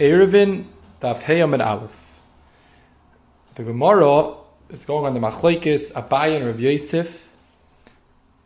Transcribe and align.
Erevin 0.00 0.64
Daf 1.00 1.22
Heyam 1.22 1.52
and 1.52 1.62
Aleph. 1.62 1.90
The 3.54 3.62
Gemara 3.62 4.34
is 4.70 4.84
going 4.84 5.04
on 5.06 5.14
the 5.14 5.20
Machlekes 5.20 5.92
Abayin 5.92 6.38
and 6.38 6.46
Rav 6.46 6.58
Yosef. 6.58 7.08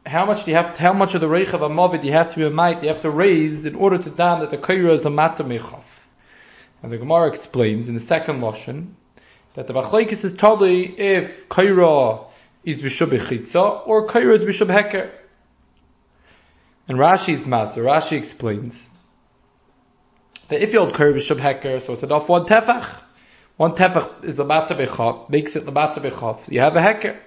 How 0.04 0.26
much 0.26 0.44
do 0.44 0.50
you 0.50 0.56
have? 0.58 0.76
How 0.76 0.92
much 0.92 1.14
of 1.14 1.22
the 1.22 1.28
reich 1.28 1.54
of 1.54 1.62
a 1.62 1.70
mavid 1.70 2.04
you 2.04 2.12
have 2.12 2.30
to 2.32 2.36
be 2.36 2.44
a 2.44 2.50
might? 2.50 2.82
You 2.82 2.88
have 2.88 3.00
to 3.00 3.10
raise 3.10 3.64
in 3.64 3.76
order 3.76 3.96
to 3.96 4.10
down 4.10 4.40
that 4.40 4.50
the 4.50 4.58
kaira 4.58 4.98
is 4.98 5.06
a 5.06 5.10
mata 5.10 5.42
mechaf. 5.42 5.84
And 6.82 6.92
the 6.92 6.98
Gemara 6.98 7.32
explains 7.32 7.88
in 7.88 7.94
the 7.94 8.00
second 8.00 8.40
lashon 8.40 8.88
that 9.54 9.66
the 9.66 9.72
Machlekes 9.72 10.24
is 10.24 10.34
totally 10.34 10.98
if 11.00 11.48
kaira 11.48 12.26
is 12.62 12.78
bishub 12.78 13.86
or 13.86 14.06
kaira 14.06 14.36
is 14.36 14.44
bishub 14.44 14.68
heker. 14.68 15.10
And 16.88 16.98
Rashi's 16.98 17.46
master, 17.46 17.84
Rashi 17.84 18.18
explains 18.18 18.78
that 20.48 20.62
if 20.62 20.72
you 20.72 20.80
hold 20.80 20.94
kaira 20.94 21.14
bishub 21.14 21.38
heker, 21.38 21.84
so 21.84 21.94
it's 21.94 22.02
enough 22.02 22.28
one 22.28 22.46
tefach. 22.46 22.88
One 23.56 23.72
tefach 23.72 24.24
is 24.24 24.36
the 24.36 24.44
bechaf, 24.44 25.28
makes 25.28 25.56
it 25.56 25.66
the 25.66 25.72
bechaf. 25.72 26.40
You 26.48 26.60
have 26.60 26.76
a 26.76 26.80
heker. 26.80 27.18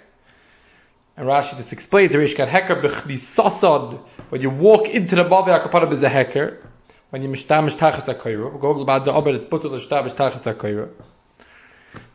And 1.17 1.27
Rashi 1.27 1.57
just 1.57 1.73
explains, 1.73 2.13
Rish 2.13 2.35
got 2.35 2.47
heker 2.47 2.81
b'chisasad, 2.81 3.99
when 4.29 4.41
you 4.41 4.49
walk 4.49 4.87
into 4.87 5.15
the 5.15 5.23
Bavi 5.23 5.49
HaKapanim 5.49 5.91
is 5.93 6.03
a 6.03 6.09
heker, 6.09 6.57
when 7.09 7.21
you 7.21 7.27
mishtamish 7.27 7.75
tachas 7.77 8.05
HaKoyra, 8.05 8.53
we're 8.53 8.59
going 8.59 8.81
about 8.81 9.03
the 9.03 9.11
Ober, 9.11 9.35
it's 9.35 9.45
putul 9.45 9.71
mishtamish 9.71 10.15
tachas 10.15 10.43
HaKoyra. 10.43 10.89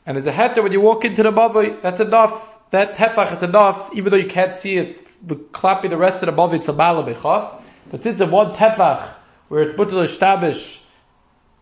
And 0.07 0.17
there's 0.17 0.27
a 0.27 0.33
heter 0.33 0.63
when 0.63 0.73
you 0.73 0.81
walk 0.81 1.05
into 1.05 1.23
the 1.23 1.31
Bavi, 1.31 1.83
that's 1.83 2.01
enough, 2.01 2.55
that 2.71 2.97
tefach 2.97 3.37
is 3.37 3.43
enough, 3.43 3.91
even 3.95 4.11
though 4.11 4.17
you 4.17 4.31
can't 4.31 4.57
see 4.57 4.79
it, 4.79 5.07
the 5.29 5.37
clapping 5.37 5.91
the 5.91 5.99
rest 5.99 6.23
of 6.23 6.35
the 6.35 6.43
Bavi, 6.43 6.57
it's 6.57 6.69
a 6.69 6.73
mala 6.73 7.05
b'chaf, 7.05 7.63
but 7.91 8.03
since 8.03 8.19
it's 8.19 8.31
one 8.31 8.55
tefach, 8.55 9.11
where 9.49 9.63
it's 9.63 9.75
putul 9.75 10.09
mishtamish, 10.09 10.79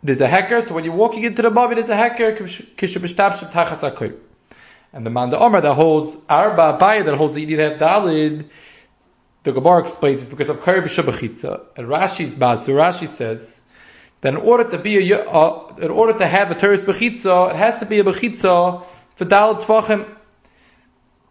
there's 0.04 0.20
a 0.20 0.28
heker, 0.28 0.68
so 0.68 0.74
when 0.74 0.84
you're 0.84 0.94
walking 0.94 1.24
into 1.24 1.40
the 1.40 1.48
Bavi, 1.48 1.76
there's 1.76 1.88
a 1.88 1.96
hacker. 1.96 2.36
And 4.92 5.06
the 5.06 5.10
man 5.10 5.30
the 5.30 5.38
Omer 5.38 5.62
that 5.62 5.74
holds 5.74 6.14
Arba 6.28 6.78
Abaya 6.78 7.06
that 7.06 7.16
holds 7.16 7.36
to 7.36 7.40
have 7.40 7.80
Dalid, 7.80 8.50
the 9.44 9.52
Gemara 9.52 9.86
explains 9.86 10.20
it's 10.20 10.30
because 10.30 10.50
of 10.50 10.62
Kari 10.62 10.82
B'Shabachitza. 10.82 11.64
And 11.76 11.88
Rashi's 11.88 12.34
so 12.34 12.72
Rashi 12.72 13.08
says 13.08 13.60
that 14.20 14.34
in 14.34 14.36
order 14.36 14.70
to 14.70 14.78
be 14.78 15.10
a, 15.10 15.20
uh, 15.20 15.74
in 15.80 15.90
order 15.90 16.18
to 16.18 16.28
have 16.28 16.50
a 16.50 16.54
Teres 16.54 16.80
B'Chitza, 16.82 17.50
it 17.50 17.56
has 17.56 17.80
to 17.80 17.86
be 17.86 17.98
a 17.98 18.04
B'Chitza 18.04 18.84
for 19.16 19.24
Dalid 19.24 19.62
Tvachim. 19.62 20.08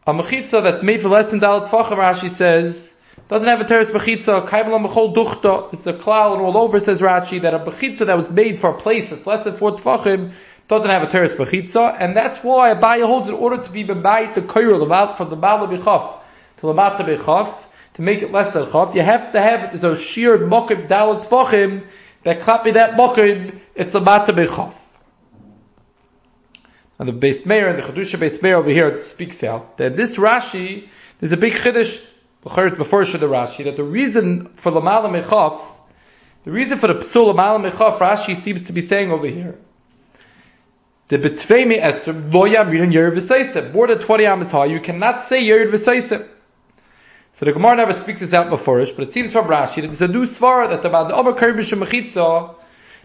A 0.07 0.13
Mechitza 0.13 0.63
that's 0.63 0.81
made 0.81 1.01
for 1.01 1.09
less 1.09 1.29
than 1.29 1.39
Dalid 1.39 1.69
Tvachim, 1.69 1.97
Rashi 1.97 2.31
says, 2.31 2.92
doesn't 3.33 3.47
have 3.47 3.61
a 3.61 3.65
Teres 3.65 3.89
B'Chitza, 3.89 4.47
Kaibala 4.47 4.87
Mechol 4.87 5.15
Duchta, 5.15 5.73
it's 5.73 5.85
a 5.87 5.93
klal 5.93 6.33
and 6.33 6.41
all 6.41 6.57
over, 6.57 6.79
says 6.79 6.99
Rashi, 6.99 7.41
that 7.41 7.53
a 7.53 7.59
B'Chitza 7.59 8.05
that 8.05 8.17
was 8.17 8.29
made 8.29 8.59
for 8.59 8.69
a 8.69 8.79
place 8.79 9.09
that's 9.09 9.25
less 9.25 9.43
than 9.43 9.57
four 9.57 9.77
Tvachim, 9.77 10.33
doesn't 10.67 10.89
have 10.89 11.03
a 11.03 11.11
teres 11.11 11.33
b'chitza, 11.33 11.97
and 11.99 12.15
that's 12.15 12.43
why 12.43 12.73
Abaya 12.73 13.05
holds 13.05 13.27
in 13.27 13.33
order 13.33 13.61
to 13.63 13.69
be 13.69 13.83
b'bayit 13.83 14.35
the 14.35 14.41
koyr 14.41 15.17
from 15.17 15.29
the 15.29 15.35
bala 15.35 15.67
b'chaf 15.67 16.19
to 16.57 16.67
the 16.67 16.73
mata 16.73 17.03
b'chaf 17.03 17.53
to 17.95 18.01
make 18.01 18.21
it 18.21 18.31
less 18.31 18.53
than 18.53 18.71
chaf. 18.71 18.95
You 18.95 19.01
have 19.01 19.33
to 19.33 19.41
have 19.41 19.79
so 19.81 19.95
sheer 19.95 20.37
mokim 20.37 20.87
dalat 20.87 21.27
tvachim 21.27 21.85
that 22.23 22.41
klapi 22.41 22.73
that 22.73 22.91
mokim 22.91 23.59
it's 23.75 23.93
a 23.93 23.99
mata 23.99 24.31
b'chaf. 24.31 24.73
And 26.99 27.09
the 27.09 27.13
Beis 27.13 27.45
Meir 27.45 27.67
and 27.67 27.77
the 27.77 27.83
chedusha 27.83 28.17
Beis 28.17 28.41
Meir 28.41 28.55
over 28.55 28.69
here 28.69 29.03
speaks 29.03 29.43
out 29.43 29.77
that 29.77 29.97
this 29.97 30.11
Rashi 30.11 30.87
there's 31.19 31.33
a 31.33 31.37
big 31.37 31.53
chiddush 31.53 32.01
before 32.43 33.05
the 33.05 33.27
Rashi 33.27 33.63
that 33.63 33.77
the 33.77 33.83
reason 33.83 34.47
for 34.55 34.71
the 34.71 34.81
mala 34.81 35.09
mechaf 35.09 35.61
the 36.43 36.51
reason 36.51 36.77
for 36.77 36.87
the 36.87 36.95
psul 36.95 37.35
mala 37.35 37.59
mechaf 37.71 37.97
Rashi 37.97 38.39
seems 38.41 38.65
to 38.65 38.73
be 38.73 38.81
saying 38.81 39.11
over 39.11 39.27
here 39.27 39.57
the 41.13 41.17
betvemi 41.17 41.77
Esther 41.77 42.13
lo 42.13 42.47
yamirin 42.47 42.91
yerid 42.91 43.19
v'seisim. 43.19 43.71
More 43.73 43.87
than 43.87 43.99
20 43.99 44.25
amas 44.25 44.51
high, 44.51 44.65
you 44.65 44.79
cannot 44.79 45.23
say 45.23 45.43
yerid 45.43 45.71
v'seisim. 45.71 46.27
So 47.39 47.45
the 47.45 47.51
Gemara 47.51 47.75
never 47.75 47.93
speaks 47.93 48.19
this 48.19 48.33
out 48.33 48.49
before 48.49 48.81
us, 48.81 48.91
but 48.91 49.07
it 49.07 49.13
seems 49.13 49.31
from 49.31 49.47
Rashi 49.47 49.81
that 49.81 49.87
there's 49.87 50.01
a 50.01 50.07
new 50.07 50.25
svara 50.25 50.69
that 50.69 50.81
the 50.81 51.15
Omer 51.15 51.33
Kari 51.33 51.53
Mechitza, 51.53 52.55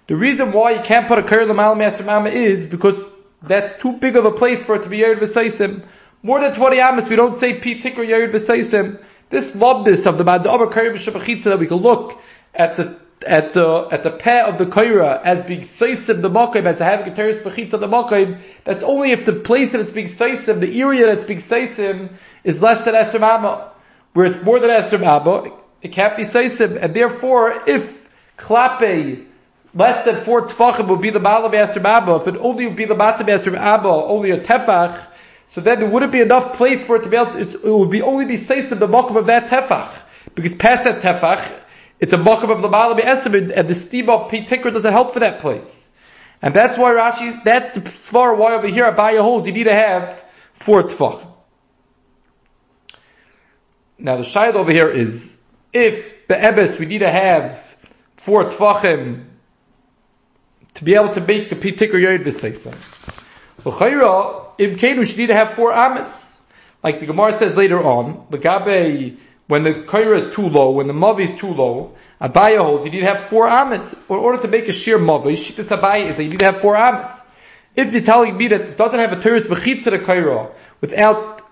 the 0.07 0.17
reason 0.17 0.53
why 0.53 0.73
you 0.73 0.83
can't 0.83 1.09
put 1.09 1.19
a 1.19 1.23
Kari 1.23 1.47
Lamal 1.47 1.77
Master 1.77 2.05
Mama 2.05 2.31
is 2.31 2.67
because 2.67 2.97
that's 3.43 3.81
too 3.83 3.93
big 3.95 4.17
of 4.17 4.25
a 4.25 4.31
place 4.31 4.63
for 4.63 4.77
it 4.77 4.85
to 4.85 4.89
be 4.89 4.99
yerid 4.99 5.19
v'seisim. 5.19 5.85
More 6.23 6.41
than 6.41 6.55
20 6.55 6.81
amas, 6.81 7.09
we 7.09 7.17
don't 7.17 7.39
say 7.39 7.55
pi 7.55 7.81
tikr 7.81 8.07
yerid 8.07 8.33
v'seisim. 8.33 9.03
This 9.31 9.55
loveness 9.55 10.07
of 10.07 10.19
the 10.19 10.25
Omer 10.25 10.73
Kari 10.73 10.91
Mechitza 10.91 11.45
that 11.45 11.59
we 11.59 11.67
can 11.67 11.79
look 11.79 12.19
at 12.55 12.77
the 12.77 12.99
at 13.27 13.53
the 13.53 13.89
at 13.91 14.03
the 14.03 14.11
peh 14.11 14.43
of 14.43 14.59
the 14.59 14.67
kaira 14.67 15.21
as 15.25 15.45
being 15.45 15.63
seisim 15.63 16.23
the 16.23 16.31
makim 16.31 16.65
as 16.67 16.79
having 16.79 17.13
a 17.13 17.17
teres 17.17 17.43
bechitza 17.43 17.73
the 17.73 17.89
makim. 17.89 18.41
That's 18.65 18.83
only 18.83 19.13
if 19.13 19.27
the 19.27 19.33
place 19.33 19.73
that 19.73 19.81
it's 19.81 19.93
being 19.93 20.09
seisim, 20.09 20.61
the 20.61 20.81
area 20.81 21.07
that's 21.07 21.25
being 21.25 21.41
seisim, 21.41 22.13
is 22.45 22.63
less 22.63 22.85
than 22.85 22.95
esrim 22.95 23.23
abba. 23.23 23.73
Where 24.13 24.27
it's 24.27 24.43
more 24.45 24.61
than 24.61 24.71
esrim 24.71 25.05
abba, 25.05 25.53
it 25.83 25.93
can't 25.93 26.17
be 26.17 26.25
seisim, 26.25 26.83
and 26.83 26.95
therefore 26.95 27.69
if 27.69 28.09
klape 28.39 29.27
less 29.75 30.05
than 30.05 30.25
four 30.25 30.49
tefachim 30.49 30.89
would 30.89 31.03
be 31.03 31.11
the 31.11 31.21
malav 31.21 31.53
esrim 31.53 31.85
abba, 31.85 32.17
if 32.17 32.29
it 32.29 32.37
only 32.37 32.67
would 32.67 32.77
be 32.77 32.87
the 32.87 32.97
matam 32.97 33.27
esrim 33.27 33.59
abba, 33.59 33.89
only 33.89 34.31
a 34.31 34.41
tefach. 34.41 35.07
So 35.53 35.61
then 35.61 35.81
there 35.81 35.89
wouldn't 35.89 36.13
be 36.13 36.21
enough 36.21 36.57
place 36.57 36.83
for 36.83 36.97
it 36.97 37.05
to 37.05 37.09
be 37.09 37.17
able 37.17 37.33
to, 37.33 37.41
it 37.41 37.79
would 37.79 37.91
be 37.91 38.03
only 38.03 38.27
be 38.27 38.37
safe 38.37 38.67
seisim 38.67 38.79
the 38.79 38.87
makim 38.87 39.17
of 39.17 39.27
that 39.27 39.49
tefach. 39.49 39.95
Because 40.35 40.55
past 40.55 40.85
that 40.85 41.03
tefach, 41.03 41.51
it's 42.01 42.13
a 42.13 42.17
mokum 42.17 42.51
of 42.51 42.63
the 42.63 42.69
Malabi 42.69 43.05
Esrim, 43.05 43.53
and 43.57 43.69
the 43.69 43.75
Stiba 43.75 44.31
Pitikra 44.31 44.73
doesn't 44.73 44.93
help 44.93 45.15
for 45.15 45.21
that 45.21 45.41
place. 45.41 45.91
And 46.41 46.55
that's 46.55 46.79
why 46.79 46.93
Rashi, 46.93 47.43
that's 47.45 47.75
the 47.75 47.81
svar 47.81 48.37
why 48.37 48.55
over 48.55 48.69
here 48.69 48.85
Abaya 48.85 49.21
holds, 49.21 49.47
you 49.47 49.53
need 49.53 49.65
to 49.65 49.75
have 49.75 50.23
four 50.55 50.85
tfach. 50.85 51.27
Now 53.99 54.19
the 54.19 54.23
shayla 54.23 54.55
over 54.55 54.71
here 54.71 54.91
is, 54.91 55.37
if 55.73 56.29
the 56.29 56.35
Ebes, 56.35 56.79
we 56.79 56.87
need 56.87 56.99
to 56.99 57.11
have 57.11 57.59
four 58.17 58.51
tfachim 58.51 59.25
to 60.75 60.85
be 60.85 60.95
able 60.95 61.15
to 61.15 61.21
make 61.21 61.51
the 61.51 61.57
Pitikra 61.57 61.95
Yorid 61.95 62.25
B'Seisam. 62.25 62.77
L'chayra, 62.77 62.98
im 63.67 64.77
Kenu 64.77 65.07
should 65.07 65.19
need 65.19 65.27
to 65.27 65.35
have 65.35 65.55
four 65.55 65.73
amas. 65.73 66.41
Like 66.83 67.01
the 67.01 67.07
Gemara 67.07 67.37
says 67.39 67.57
later 67.57 67.83
on, 67.83 68.27
the 68.31 68.39
Gabe 68.39 69.19
when 69.49 69.63
the 69.63 69.73
kaira 69.73 70.19
is 70.19 70.35
too 70.35 70.49
low, 70.49 70.71
when 70.73 70.87
the 70.87 70.93
mavi 70.93 71.33
is 71.33 71.41
too 71.41 71.49
low, 71.49 71.97
Abaya 72.21 72.59
holds 72.59 72.85
you 72.85 72.93
need 72.93 73.01
to 73.01 73.07
have 73.07 73.25
four 73.25 73.49
amas. 73.49 73.95
In 73.95 74.17
order 74.17 74.43
to 74.43 74.49
make 74.49 74.69
a 74.69 74.73
sheer 74.73 74.99
mavi, 74.99 75.33
shittas 75.33 75.77
Abaya 75.77 76.07
is 76.07 76.17
that 76.19 76.25
you 76.25 76.31
need 76.31 76.41
to 76.41 76.45
have 76.45 76.61
four 76.61 76.77
amas. 76.77 77.11
If 77.75 77.93
you're 77.93 78.03
telling 78.03 78.37
me 78.37 78.49
that 78.49 78.61
it 78.61 78.77
doesn't 78.77 78.99
have 78.99 79.13
a 79.13 79.23
teres 79.23 79.45
b'chitza 79.45 79.85
the 79.85 79.99
kaira, 79.99 80.53
without 80.83 81.47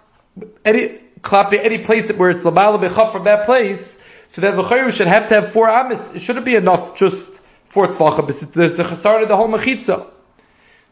any 0.65 1.01
klapi, 1.23 1.65
any 1.65 1.79
place 1.85 2.11
where 2.13 2.31
it's 2.31 2.43
labala 2.43 2.87
b'chaf 2.87 3.13
from 3.13 3.25
that 3.25 3.47
place, 3.47 3.97
so 4.33 4.43
that 4.43 4.57
the 4.57 4.63
kaira 4.63 4.93
should 4.93 5.07
have 5.07 5.31
to 5.31 5.35
have 5.37 5.53
four 5.53 5.69
amas. 5.69 6.01
It 6.15 6.21
shouldn't 6.21 6.45
be 6.45 6.55
enough 6.55 6.99
just 6.99 7.31
four 7.71 7.89
tfacha, 7.89 8.27
but 8.27 8.53
there's 8.53 8.79
a 8.79 8.85
chasar 8.85 9.23
of 9.23 9.29
the 9.29 9.37
whole 9.37 9.49
mechitza. 9.49 10.11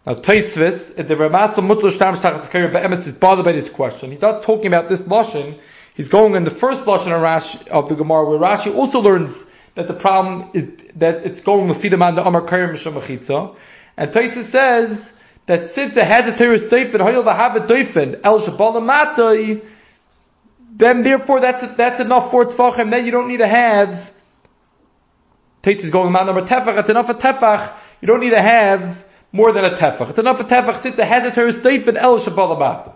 Now 0.07 0.15
Taisvis, 0.15 0.97
the 0.97 1.17
Ramasa 1.17 1.63
Mutlu 1.63 1.91
Shtam 1.91 2.17
Shtachas 2.17 2.51
Kaira 2.51 2.71
Be'emes 2.71 3.07
is 3.07 3.15
bothered 3.15 3.45
by 3.45 3.53
this 3.53 3.71
question. 3.71 4.11
He's 4.11 4.21
not 4.21 4.43
talking 4.43 4.67
about 4.67 4.89
this 4.89 5.01
lashon. 5.01 5.59
He's 5.95 6.09
going 6.09 6.35
in 6.35 6.45
the 6.45 6.51
first 6.51 6.85
lashon 6.85 7.07
of, 7.07 7.23
Rashi, 7.23 7.69
of 7.69 7.89
the 7.89 7.95
Gemara, 7.95 8.29
where 8.29 8.39
Rashi 8.39 8.75
also 8.75 9.01
learns 9.01 9.35
that 9.77 9.87
the 9.87 9.95
problem 9.95 10.51
is 10.53 10.69
that 10.97 11.25
it's 11.25 11.41
going 11.41 11.69
with 11.69 11.79
Fidaman 11.81 12.17
the 12.17 12.27
Amar 12.27 12.43
Karim 12.43 12.77
Mishomachitza. 12.77 13.57
And 13.97 14.11
Taisa 14.11 14.43
says 14.43 15.13
that 15.47 15.73
since 15.73 15.97
it 15.97 16.07
has 16.07 16.27
a 16.27 16.33
Hoyel 16.33 17.25
have 17.35 17.57
a 17.57 17.61
doifen, 17.61 18.21
El 18.23 18.41
Shabbalamatai, 18.41 19.65
then 20.77 21.03
therefore 21.03 21.41
that's 21.41 21.77
that's 21.77 22.01
enough 22.01 22.31
for 22.31 22.45
Tfachim. 22.45 22.91
Then 22.91 23.07
you 23.07 23.11
don't 23.11 23.29
need 23.29 23.39
to 23.39 23.49
have 23.49 24.13
Taisa 25.63 25.85
is 25.85 25.91
going 25.91 26.11
about 26.11 26.27
number 26.27 26.43
Tefach. 26.43 26.79
It's 26.79 26.91
enough 26.91 27.07
for 27.07 27.15
Tefach. 27.15 27.73
You 28.03 28.07
don't 28.07 28.21
need 28.21 28.31
to 28.31 28.43
have 28.43 29.05
more 29.35 29.51
than 29.51 29.65
a 29.65 29.77
Tefach. 29.77 30.11
It's 30.11 30.19
enough 30.19 30.39
for 30.39 30.45
Tefach 30.45 30.81
since 30.81 30.97
it 30.97 31.07
has 31.07 31.25
a 31.25 31.31
terrorist 31.33 31.59
doifen, 31.59 31.97
El 31.97 32.21
Shabbalamatai. 32.21 32.95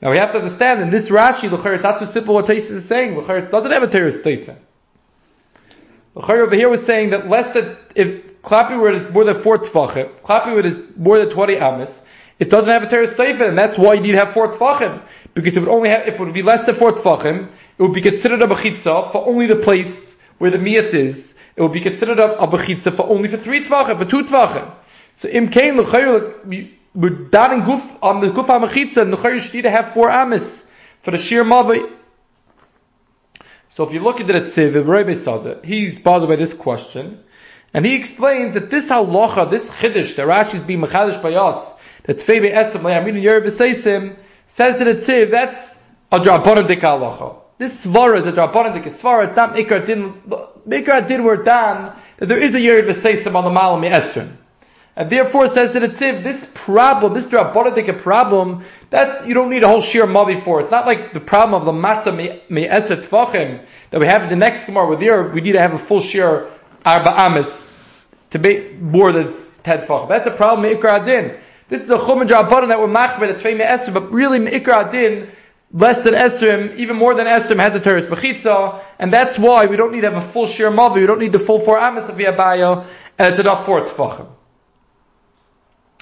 Now 0.00 0.10
we 0.10 0.16
have 0.16 0.32
to 0.32 0.38
understand 0.38 0.80
in 0.80 0.88
this 0.88 1.10
Rashi, 1.10 1.52
L'chayr, 1.52 1.74
it's 1.74 1.82
not 1.82 1.98
so 1.98 2.06
simple 2.06 2.34
what 2.34 2.46
Taisus 2.46 2.70
is 2.70 2.88
saying. 2.88 3.18
L'chayr 3.18 3.50
doesn't 3.50 3.70
have 3.70 3.82
a 3.82 3.86
terrorist 3.86 4.20
teifen. 4.20 4.56
L'chayr 6.14 6.46
over 6.46 6.54
here 6.54 6.70
was 6.70 6.86
saying 6.86 7.10
that 7.10 7.28
less 7.28 7.52
than, 7.52 7.76
if 7.94 8.40
klapi 8.40 8.80
word 8.80 8.94
is 8.94 9.10
more 9.12 9.24
than 9.24 9.42
four 9.42 9.58
tfachim, 9.58 10.10
klapi 10.22 10.54
word 10.54 10.64
is 10.64 10.78
more 10.96 11.18
than 11.18 11.28
20 11.28 11.58
amis, 11.58 12.00
it 12.38 12.48
doesn't 12.48 12.70
have 12.70 12.82
a 12.82 12.88
terrorist 12.88 13.12
teifen, 13.14 13.46
and 13.46 13.58
that's 13.58 13.76
why 13.76 13.92
you 13.92 14.00
need 14.00 14.12
to 14.12 14.18
have 14.18 14.32
four 14.32 14.50
tfachim. 14.54 15.02
Because 15.34 15.54
if 15.54 15.64
it 15.64 15.66
would 15.66 15.74
only 15.74 15.90
have, 15.90 16.08
if 16.08 16.14
it 16.14 16.20
would 16.20 16.32
be 16.32 16.42
less 16.42 16.64
than 16.64 16.76
four 16.76 16.94
tfachim, 16.94 17.50
it 17.76 17.82
would 17.82 17.92
be 17.92 18.00
considered 18.00 18.40
a 18.40 18.46
bechitza 18.46 19.12
for 19.12 19.28
only 19.28 19.46
the 19.46 19.56
place 19.56 19.94
where 20.38 20.50
the 20.50 20.56
miyat 20.56 20.94
is. 20.94 21.34
It 21.56 21.62
would 21.62 21.72
be 21.72 21.80
considered 21.82 22.20
a, 22.20 22.38
a 22.38 22.48
bechitza 22.48 22.96
for 22.96 23.06
only 23.06 23.28
for 23.28 23.36
three 23.36 23.66
tfachim, 23.66 23.98
for 23.98 24.06
two 24.06 24.24
tfachim. 24.24 24.72
So 25.18 25.28
im 25.28 25.50
kain 25.50 25.76
l'chayr, 25.76 26.70
we're 26.94 27.10
daring 27.10 27.62
guf 27.62 27.82
on 28.02 28.20
the 28.20 28.28
guf 28.28 28.46
hamachitza 28.46 29.02
and 29.02 29.54
need 29.54 29.62
to 29.62 29.70
have 29.70 29.92
four 29.92 30.10
amis 30.10 30.64
for 31.02 31.10
the 31.10 31.18
sheer 31.18 31.44
mavi. 31.44 31.92
So 33.74 33.84
if 33.84 33.92
you 33.92 34.00
look 34.00 34.20
at 34.20 34.26
the 34.26 34.32
Tziv, 34.32 34.88
Rebbe 34.88 35.16
Sada, 35.16 35.60
he's 35.62 36.00
bothered 36.00 36.28
by 36.28 36.34
this 36.34 36.52
question, 36.52 37.22
And 37.72 37.84
he 37.86 37.94
explains 37.94 38.54
that 38.54 38.70
this 38.70 38.86
halacha, 38.86 39.50
this 39.50 39.70
chiddush 39.70 40.16
that 40.16 40.54
is 40.54 40.62
being 40.62 40.80
mechadish 40.80 41.22
by 41.22 41.34
us, 41.34 41.64
that 42.04 42.16
Tzvei 42.16 42.52
Esem 42.52 42.80
Le'amin 42.80 43.22
Yerub 43.22 43.46
B'Seisim, 43.46 44.16
says 44.48 44.78
to 44.78 44.84
the 44.84 44.94
Tziv, 44.94 45.30
that's 45.30 45.78
a 46.10 46.18
drabonadik 46.18 46.80
halacha. 46.80 47.36
This 47.58 47.84
svara 47.84 48.20
is 48.20 48.26
a 48.26 48.32
drabonadik 48.32 48.84
svara, 48.84 49.28
it's 49.28 49.36
not 49.36 49.54
Mikra 49.54 49.86
Din, 49.86 50.22
Mikra 50.66 51.06
Din 51.06 51.22
were 51.22 51.42
done, 51.44 51.96
that 52.18 52.26
there 52.26 52.42
is 52.42 52.54
a 52.54 52.58
Yerub 52.58 52.88
B'Seisim 52.88 53.34
on 53.34 53.44
the 53.44 53.50
Malam 53.50 53.82
Esrim. 53.82 54.32
And 54.98 55.12
therefore 55.12 55.48
says 55.48 55.70
to 55.74 55.80
the 55.80 55.86
Tziv, 55.86 56.24
this 56.24 56.44
problem, 56.56 57.14
this 57.14 57.26
drabonadik 57.26 58.02
problem, 58.02 58.64
that 58.90 59.28
you 59.28 59.32
don't 59.32 59.48
need 59.48 59.62
a 59.62 59.68
whole 59.68 59.80
sheer 59.80 60.06
mavi 60.06 60.42
for. 60.42 60.60
It's 60.60 60.72
not 60.72 60.86
like 60.86 61.12
the 61.12 61.20
problem 61.20 61.54
of 61.54 61.66
the 61.66 61.72
mata 61.72 62.10
me'eset 62.10 63.04
tvachim 63.04 63.64
that 63.92 64.00
we 64.00 64.08
have 64.08 64.24
in 64.24 64.28
the 64.28 64.34
next 64.34 64.66
Gemara 64.66 64.88
with 64.88 64.98
here, 64.98 65.32
we 65.32 65.40
need 65.40 65.52
to 65.52 65.60
have 65.60 65.72
a 65.72 65.78
full 65.78 66.00
sheer 66.00 66.50
arba 66.84 67.10
amis 67.16 67.68
to 68.30 68.40
be 68.40 68.72
more 68.80 69.12
than 69.12 69.32
ten 69.62 69.82
tvachim. 69.82 70.08
That's 70.08 70.26
a 70.26 70.32
problem 70.32 70.68
me'ikra 70.68 71.00
adin. 71.00 71.38
This 71.68 71.80
is 71.82 71.90
a 71.90 71.98
chumad 71.98 72.28
rabbanon 72.28 72.66
that 72.66 72.80
we're 72.80 72.88
machmer 72.88 73.32
that 73.32 73.38
tvei 73.38 73.94
but 73.94 74.10
really 74.10 74.40
me'ikra 74.40 74.88
adin, 74.88 75.30
less 75.72 76.00
than 76.00 76.14
esrim, 76.14 76.74
even 76.74 76.96
more 76.96 77.14
than 77.14 77.28
esrim 77.28 77.60
has 77.60 77.76
a 77.76 77.80
teretz 77.80 78.08
bechitza, 78.08 78.82
and 78.98 79.12
that's 79.12 79.38
why 79.38 79.66
we 79.66 79.76
don't 79.76 79.92
need 79.92 80.00
to 80.00 80.10
have 80.10 80.20
a 80.20 80.32
full 80.32 80.48
sheer 80.48 80.72
mavi, 80.72 80.96
we 80.96 81.06
don't 81.06 81.20
need 81.20 81.30
the 81.30 81.38
full 81.38 81.60
four 81.60 81.78
amis 81.78 82.08
of 82.08 82.16
yabayo, 82.16 82.84
and 83.16 83.28
it's 83.28 83.38
enough 83.38 83.64
for 83.64 83.80
tvachim. 83.82 84.26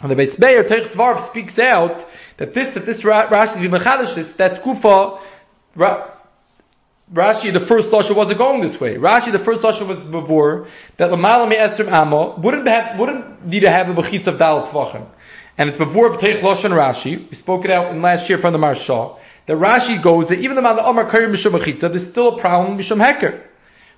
And 0.03 0.11
the 0.11 0.15
Beis 0.15 0.39
Meir 0.39 0.65
Teich 0.65 0.93
Tvarv 0.93 1.27
speaks 1.27 1.59
out 1.59 2.07
that 2.37 2.53
this 2.53 2.71
that 2.73 2.85
this 2.85 3.01
Rashi 3.01 3.63
is 3.63 3.71
mechadish 3.71 4.37
that 4.37 4.63
Kufa 4.63 5.19
Ra, 5.75 6.11
Rashi 7.13 7.53
the 7.53 7.61
first 7.61 7.91
lashon 7.91 8.15
wasn't 8.15 8.39
going 8.39 8.61
this 8.61 8.79
way. 8.79 8.97
Rashi 8.97 9.33
the 9.33 9.39
first 9.39 9.63
lashon 9.63 9.89
was 9.89 10.01
before 10.01 10.69
that 10.99 11.11
Lamala 11.11 11.49
me 11.49 11.57
Esther 11.57 11.89
Amo 11.89 12.39
wouldn't 12.39 12.69
have 12.69 12.99
wouldn't 12.99 13.47
need 13.47 13.61
to 13.61 13.71
have 13.71 13.89
a 13.89 13.95
bechitz 13.95 14.27
of 14.27 14.39
Dal 14.39 14.67
Tvachim. 14.67 15.07
And 15.57 15.71
it's 15.71 15.79
before 15.79 16.15
B'teich 16.15 16.41
Lashon 16.41 16.73
Rashi. 16.73 17.31
We 17.31 17.37
spoke 17.37 17.65
it 17.65 17.71
out 17.71 17.91
in 17.91 18.03
last 18.03 18.29
year 18.29 18.37
from 18.37 18.53
the 18.53 18.59
Maharsha. 18.59 19.19
That 19.47 19.57
Rashi 19.57 20.03
goes 20.03 20.29
that 20.29 20.41
even 20.41 20.57
the 20.57 20.63
the 20.63 20.85
Omar 20.85 21.11
Karim 21.11 21.33
Mishum 21.33 21.59
Bechitza, 21.59 21.89
there's 21.89 22.11
still 22.11 22.37
a 22.37 22.41
problem 22.41 22.77
Mishum 22.77 23.03
Heker. 23.03 23.41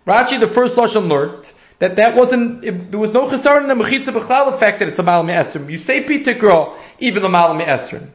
Rashi 0.06 0.38
the 0.38 0.46
first 0.46 0.76
lashon 0.76 1.08
learned 1.08 1.50
that 1.78 1.96
that 1.96 2.16
wasn't, 2.16 2.64
it, 2.64 2.90
there 2.90 2.98
was 2.98 3.12
no 3.12 3.26
chesar 3.26 3.60
in 3.60 3.68
the 3.68 3.74
mechitza 3.74 4.06
b'chlal 4.06 4.52
effect 4.54 4.80
that 4.80 4.88
it's 4.88 4.98
a 4.98 5.02
malam 5.02 5.28
esrim. 5.28 5.70
You 5.70 5.78
say 5.78 6.04
pitikro, 6.04 6.76
even 6.98 7.22
the 7.22 7.28
malam 7.28 7.58
esrim. 7.58 8.08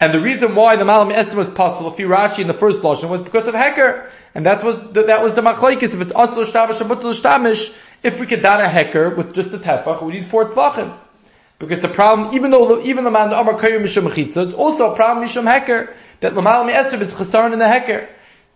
And 0.00 0.14
the 0.14 0.20
reason 0.20 0.54
why 0.54 0.76
the 0.76 0.84
malam 0.84 1.10
esrim 1.10 1.34
was 1.34 1.50
possible, 1.50 1.92
if 1.92 1.98
you 1.98 2.08
Rashi 2.08 2.38
in 2.38 2.46
the 2.46 2.54
first 2.54 2.80
lashon, 2.80 3.10
was 3.10 3.22
because 3.22 3.46
of 3.46 3.54
heker. 3.54 4.08
And 4.34 4.46
that 4.46 4.64
was 4.64 4.76
the, 4.92 5.04
that 5.04 5.22
was 5.22 5.34
the 5.34 5.42
machlaikis. 5.42 5.94
If 5.94 6.00
it's 6.00 6.12
asl 6.12 6.44
shtamish 6.46 6.78
mutal 6.78 7.14
shtamish, 7.14 7.74
if 8.02 8.18
we 8.18 8.26
could 8.26 8.40
down 8.40 8.60
a 8.60 8.68
heker 8.68 9.14
with 9.14 9.34
just 9.34 9.52
a 9.52 9.58
tefach, 9.58 10.02
we 10.02 10.12
need 10.12 10.26
four 10.26 10.50
tvachim. 10.50 10.98
Because 11.58 11.80
the 11.80 11.88
problem, 11.88 12.34
even 12.34 12.50
though 12.50 12.82
even 12.82 13.04
the 13.04 13.10
man 13.10 13.28
the 13.30 13.38
Amar 13.38 13.54
Kayyum 13.54 13.82
Mishum 13.82 14.10
Mechitza, 14.10 14.46
it's 14.46 14.54
also 14.54 14.92
a 14.92 14.96
problem 14.96 15.28
Mishum 15.28 15.48
Heker, 15.48 15.94
that 16.20 16.32
Lamal 16.32 16.68
Esrim 16.72 17.02
is 17.02 17.12
Chesaron 17.12 17.52
in 17.52 17.60
the 17.60 17.66
Heker. 17.66 18.08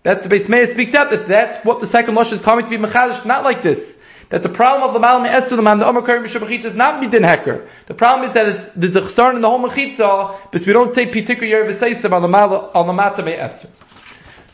That 0.03 0.25
the 0.25 0.29
Beis 0.29 0.49
Meir 0.49 0.67
speaks 0.67 0.93
out 0.95 1.11
that 1.11 1.29
that's 1.29 1.65
what 1.65 1.79
the 1.81 1.87
second 1.87 2.17
Moshe 2.17 2.33
is 2.33 2.41
coming 2.41 2.65
to 2.65 2.71
be 2.71 2.79
Mechadish, 2.79 3.25
not 3.25 3.45
like 3.45 3.63
this 3.63 3.96
that 4.29 4.43
the 4.43 4.49
problem 4.49 4.89
of 4.89 4.93
the 4.93 5.01
Malam 5.01 5.25
Esther, 5.25 5.57
the 5.57 5.63
man, 5.63 5.79
the 5.79 5.87
Omer 5.87 6.03
Karim 6.03 6.23
Mishra 6.25 6.45
is 6.47 6.75
not 6.75 7.03
Midin 7.03 7.27
Heker. 7.27 7.69
The 7.87 7.95
problem 7.95 8.29
is 8.29 8.35
that 8.35 8.79
there's 8.79 8.97
a 8.97 9.03
chsarn 9.03 9.37
in 9.37 9.41
the 9.41 9.49
whole 9.49 9.61
Mechitza, 9.61 10.39
but 10.51 10.67
we 10.67 10.73
don't 10.73 10.95
say 10.95 11.07
Pitikr 11.07 11.49
Yer 11.49 12.13
on 12.13 12.23
the 12.23 12.29
Mal, 12.29 12.71
on 12.75 12.87
the 12.87 12.93
Mata 12.93 13.23
Me 13.23 13.33
Esther. 13.33 13.69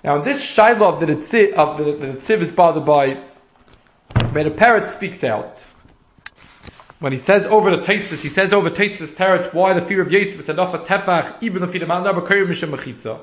Now 0.04 0.16
in 0.18 0.24
this 0.24 0.42
Shiloh 0.42 0.94
of 0.94 1.00
the 1.00 1.06
Tziv, 1.06 1.54
of 1.54 1.78
the, 1.78 1.84
the 1.84 2.12
Tziv 2.18 2.42
is 2.42 2.52
bothered 2.52 2.84
by, 2.84 3.16
where 4.32 4.44
the 4.44 4.50
parrot 4.50 4.90
speaks 4.90 5.24
out, 5.24 5.58
when 6.98 7.12
he 7.12 7.18
says 7.18 7.44
over 7.46 7.76
the 7.76 7.82
Tesis, 7.82 8.20
he 8.20 8.28
says 8.28 8.52
over 8.52 8.70
Tesis 8.70 9.08
Teretz 9.08 9.54
why 9.54 9.72
the 9.72 9.82
fear 9.82 10.02
of 10.02 10.12
Yosef 10.12 10.38
is 10.38 10.48
enough 10.48 10.74
of 10.74 10.86
Tefach, 10.86 11.42
even 11.42 11.62
if 11.62 11.72
he 11.72 11.78
demand 11.78 12.06
Omer 12.06 12.26
Karim 12.26 12.48
Mishra 12.48 13.20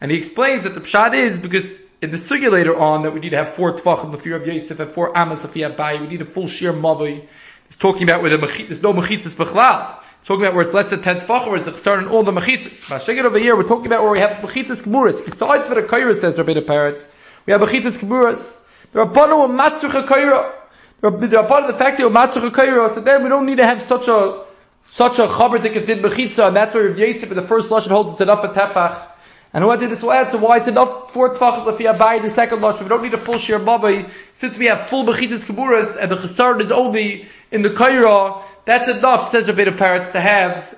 And 0.00 0.10
he 0.10 0.16
explains 0.16 0.64
that 0.64 0.74
the 0.74 0.80
Pshad 0.80 1.14
is 1.14 1.36
because 1.36 1.70
in 2.02 2.10
the 2.10 2.18
sugya 2.18 2.50
later 2.50 2.76
on 2.78 3.02
that 3.02 3.12
we 3.12 3.20
need 3.20 3.30
to 3.30 3.36
have 3.36 3.54
four 3.54 3.78
tvachim 3.78 4.12
the 4.12 4.18
fear 4.18 4.36
of 4.36 4.46
Yosef 4.46 4.78
and 4.78 4.92
four 4.92 5.16
amas 5.16 5.44
of 5.44 5.54
Yabai. 5.54 6.00
We 6.00 6.08
need 6.08 6.20
a 6.20 6.26
full 6.26 6.48
sheer 6.48 6.72
mavi. 6.72 7.26
It's 7.66 7.76
talking 7.76 8.02
about 8.02 8.22
where 8.22 8.36
the 8.36 8.46
mechit, 8.46 8.68
there's 8.68 8.82
no 8.82 8.92
mechitzas 8.92 9.34
b'chlal. 9.34 9.98
It's 10.18 10.28
talking 10.28 10.44
about 10.44 10.54
where 10.54 10.64
it's 10.64 10.74
less 10.74 10.90
than 10.90 11.02
ten 11.02 11.20
tvachim, 11.20 11.48
where 11.48 11.56
it's 11.56 11.80
starting 11.80 12.08
all 12.08 12.22
the 12.22 12.32
mechitzas. 12.32 12.80
Mashagir 12.84 13.24
over 13.24 13.38
here, 13.38 13.56
we're 13.56 13.62
talking 13.62 13.86
about 13.86 14.02
where 14.02 14.12
we 14.12 14.18
have 14.18 14.42
mechitzas 14.42 14.82
kemuras. 14.82 15.24
Besides 15.24 15.68
what 15.68 15.74
the 15.74 15.82
kaira 15.82 16.20
says, 16.20 16.36
Rabbi 16.36 16.54
the 16.54 16.62
parrots, 16.62 17.10
we 17.46 17.52
have 17.52 17.62
mechitzas 17.62 17.98
kemuras. 17.98 18.60
There 18.92 19.02
are 19.02 19.08
banu 19.08 19.42
of 19.42 19.50
matzuch 19.50 20.06
kaira. 20.06 20.52
Part 21.00 21.14
of 21.14 21.66
the 21.66 21.78
fact 21.78 21.98
that 21.98 22.06
matzuch 22.06 22.50
kaira. 22.50 22.94
So 22.94 23.00
then 23.00 23.22
we 23.22 23.28
don't 23.28 23.46
need 23.46 23.56
to 23.56 23.66
have 23.66 23.82
such 23.82 24.08
a 24.08 24.44
such 24.92 25.18
a 25.18 25.26
chaber 25.26 25.62
that 25.62 25.86
did 25.86 25.98
mechitza, 25.98 26.48
and 26.48 26.56
that's 26.56 26.74
where 26.74 26.96
Yosef 26.96 27.30
in 27.30 27.36
the 27.36 27.42
first 27.42 27.68
lashon 27.70 27.88
holds 27.88 28.12
it's 28.12 28.20
enough 28.20 28.42
for 28.42 28.48
tefach. 28.48 29.08
And 29.56 29.64
who 29.64 29.74
did 29.78 29.88
this 29.88 30.02
will 30.02 30.12
add 30.12 30.32
to 30.32 30.36
why 30.36 30.58
it's 30.58 30.68
enough 30.68 31.12
for 31.12 31.34
tfachim 31.34 31.72
if 31.72 31.80
you 31.80 31.90
buy 31.94 32.18
the 32.18 32.28
second 32.28 32.60
lush. 32.60 32.78
We 32.78 32.88
don't 32.88 33.02
need 33.02 33.14
a 33.14 33.16
full 33.16 33.38
share 33.38 33.58
mabai 33.58 34.10
since 34.34 34.58
we 34.58 34.66
have 34.66 34.88
full 34.88 35.06
bechitas 35.06 35.46
kaburas 35.46 35.96
and 35.98 36.10
the 36.12 36.16
chesar 36.16 36.62
is 36.62 36.70
only 36.70 37.26
in 37.50 37.62
the 37.62 37.70
kaira. 37.70 38.42
That's 38.66 38.86
enough, 38.90 39.30
says 39.30 39.48
Rabbi 39.48 39.74
Parrots, 39.74 40.12
to 40.12 40.20
have 40.20 40.76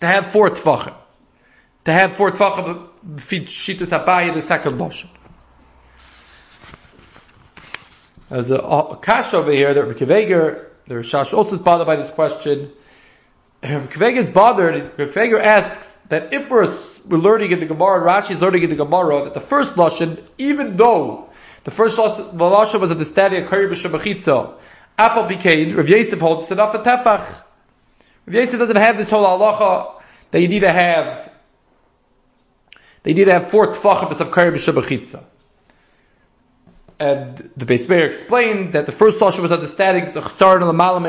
to 0.00 0.06
have 0.06 0.30
four 0.30 0.50
tfachim, 0.50 0.94
to 1.86 1.92
have 1.92 2.12
four 2.12 2.30
tfachim 2.30 2.90
shitas 3.16 3.88
abai 3.88 4.32
the 4.32 4.40
second 4.40 4.78
lush. 4.78 5.04
There's 8.30 8.52
a, 8.52 8.98
kash 9.02 9.34
over 9.34 9.50
here 9.50 9.74
that 9.74 9.84
Rabbi 9.84 9.98
Kiveger, 9.98 10.66
the 10.86 10.94
Rishash 10.94 11.32
also 11.32 11.56
is 11.56 11.60
bothered 11.60 11.88
by 11.88 11.96
this 11.96 12.10
question. 12.12 12.70
Rabbi 13.64 13.92
Kiveger 13.92 14.28
is 14.28 14.30
bothered. 14.32 14.96
Rabbi 14.96 15.10
Kiveger 15.10 15.42
asks 15.42 15.87
that 16.08 16.32
if 16.32 16.50
we're 16.50 16.66
we're 17.08 17.18
learning 17.18 17.52
in 17.52 17.60
the 17.60 17.66
Gemara, 17.66 18.00
Rashi 18.00 18.32
is 18.32 18.40
learning 18.40 18.64
in 18.64 18.70
the 18.70 18.76
Gemara 18.76 19.24
that 19.24 19.34
the 19.34 19.40
first 19.40 19.74
lashon, 19.74 20.22
even 20.36 20.76
though 20.76 21.30
the 21.64 21.70
first 21.70 21.96
lashon 21.96 22.80
was 22.80 22.90
understanding 22.90 23.44
a 23.44 23.48
kari 23.48 23.68
b'shemachitza, 23.68 24.54
apple 24.98 25.24
became 25.24 25.76
Rav 25.76 25.88
Yosef 25.88 26.20
holds 26.20 26.42
it's 26.42 26.52
enough 26.52 26.74
a 26.74 26.78
tefach. 26.78 27.42
Rav 28.26 28.34
Yosef 28.34 28.58
doesn't 28.58 28.76
have 28.76 28.98
this 28.98 29.08
whole 29.08 29.24
halacha 29.24 30.02
that 30.30 30.40
you 30.40 30.48
need 30.48 30.60
to 30.60 30.72
have. 30.72 31.32
They 33.04 33.14
need 33.14 33.24
to 33.24 33.32
have 33.32 33.50
four 33.50 33.74
tefachim 33.74 34.18
of 34.20 34.32
kari 34.32 34.58
b'shemachitza. 34.58 35.24
And 37.00 37.50
the 37.56 37.64
Beis 37.64 37.88
Meir 37.88 38.10
explained 38.10 38.72
that 38.72 38.86
the 38.86 38.92
first 38.92 39.18
lashon 39.20 39.40
was 39.40 39.52
understanding 39.52 40.12
the 40.14 40.20
chesar 40.20 40.60
and 40.60 40.68
the 40.68 40.72
malam 40.72 41.04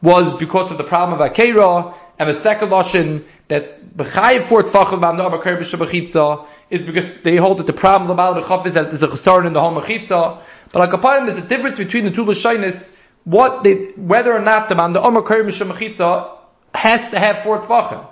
was 0.00 0.36
because 0.36 0.70
of 0.70 0.78
the 0.78 0.84
problem 0.84 1.20
of 1.20 1.32
akera, 1.32 1.94
and 2.18 2.28
the 2.28 2.34
second 2.34 2.68
lashon 2.68 3.24
that 3.48 3.96
b'chayiv 3.96 4.48
for 4.48 4.62
tfachim 4.62 5.00
b'am 5.00 5.16
na'am 5.16 5.40
akar 5.40 5.60
b'shabachitza 5.60 6.46
is 6.70 6.84
because 6.84 7.04
they 7.22 7.36
hold 7.36 7.58
that 7.58 7.66
the 7.66 7.72
problem 7.72 8.10
of 8.10 8.16
the 8.16 8.42
Malach 8.42 8.66
is 8.66 8.74
that 8.74 8.90
there's 8.90 9.02
a 9.02 9.08
chesar 9.08 9.46
in 9.46 9.52
the 9.52 9.60
whole 9.60 9.80
mechitza. 9.80 10.40
But 10.72 10.78
like 10.80 10.92
upon 10.92 11.26
there's 11.26 11.38
a 11.38 11.46
difference 11.46 11.76
between 11.76 12.04
the 12.04 12.10
two 12.10 12.24
lashonis, 12.24 12.88
what 13.24 13.64
they, 13.64 13.92
whether 13.96 14.34
or 14.34 14.40
not 14.40 14.68
the 14.68 15.00
Omer 15.00 15.22
Karim 15.22 15.46
Mechitza 15.48 16.36
has 16.74 17.10
to 17.10 17.18
have 17.18 17.42
four 17.42 17.60
tfachim. 17.60 18.06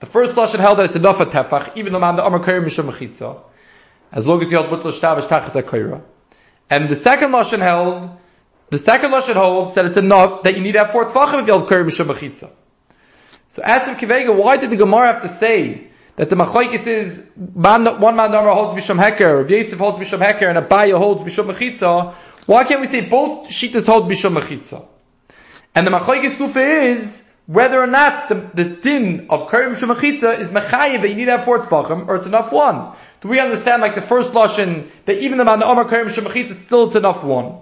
The 0.00 0.06
first 0.06 0.32
lashon 0.32 0.58
held 0.58 0.78
that 0.78 0.86
it's 0.86 0.96
enough 0.96 1.18
for 1.18 1.26
tefach, 1.26 1.76
even 1.76 1.92
the 1.92 1.98
the 1.98 2.24
Omer 2.24 2.44
Karim 2.44 2.64
Mechitza, 2.64 3.40
as 4.12 4.26
long 4.26 4.42
as 4.42 4.50
you 4.50 4.58
hold 4.58 4.70
mutl 4.70 4.92
shtavish 4.92 5.28
tachas 5.28 5.54
akira. 5.54 6.02
And 6.68 6.88
the 6.88 6.96
second 6.96 7.30
lashon 7.30 7.60
held, 7.60 8.10
the 8.70 8.78
second 8.78 9.12
lashon 9.12 9.34
holds 9.34 9.74
that 9.76 9.84
it's 9.84 9.96
enough 9.96 10.42
that 10.42 10.56
you 10.56 10.62
need 10.62 10.72
to 10.72 10.80
have 10.80 10.90
four 10.90 11.08
tfachim 11.08 11.42
if 11.42 11.46
you 11.46 11.52
hold 11.54 11.68
Karim 11.68 11.88
Mechitza. 11.88 12.50
So 13.54 13.62
Atzav 13.62 13.98
Kivega, 13.98 14.34
why 14.34 14.56
did 14.56 14.70
the 14.70 14.76
Gemara 14.76 15.12
have 15.12 15.22
to 15.22 15.28
say 15.28 15.86
that 16.16 16.28
the 16.28 16.34
Machoikis 16.34 16.86
is 16.88 17.30
man, 17.36 17.84
one 18.00 18.16
man 18.16 18.32
number 18.32 18.50
holds 18.50 18.80
Misham 18.80 19.00
Heker, 19.00 19.42
Rav 19.42 19.50
Yosef 19.50 19.78
holds 19.78 19.98
Misham 19.98 20.18
Heker, 20.18 20.48
and 20.48 20.58
Abaya 20.58 20.98
holds 20.98 21.20
Misham 21.20 21.52
Mechitza? 21.52 22.14
Why 22.46 22.64
can't 22.64 22.80
we 22.80 22.88
say 22.88 23.02
both 23.02 23.48
Shitas 23.50 23.86
hold 23.86 24.10
Misham 24.10 24.36
Mechitza? 24.36 24.88
And 25.72 25.86
the 25.86 25.92
Machoikis 25.92 26.36
Kufa 26.36 26.60
is 26.60 27.22
whether 27.46 27.80
or 27.80 27.86
not 27.86 28.28
the, 28.28 28.50
the 28.54 28.64
din 28.64 29.28
of 29.30 29.48
Kari 29.48 29.72
Misham 29.72 29.94
Mechitza 29.94 30.40
is 30.40 30.48
Mechayiv 30.48 31.02
that 31.02 31.08
you 31.08 31.14
need 31.14 31.26
to 31.26 31.32
have 31.32 31.44
four 31.44 31.60
Tvachim, 31.60 32.08
or 32.08 32.16
it's 32.16 32.26
enough 32.26 32.50
one. 32.50 32.96
Do 33.20 33.28
we 33.28 33.38
understand 33.38 33.82
like 33.82 33.94
the 33.94 34.02
first 34.02 34.30
Lashon, 34.30 34.90
that 35.06 35.18
even 35.18 35.38
the 35.38 35.44
man 35.44 35.62
Omar 35.62 35.88
Kari 35.88 36.06
Misham 36.06 36.24
Mechitza, 36.24 36.60
still 36.66 36.88
it's 36.88 36.96
enough 36.96 37.22
one? 37.22 37.60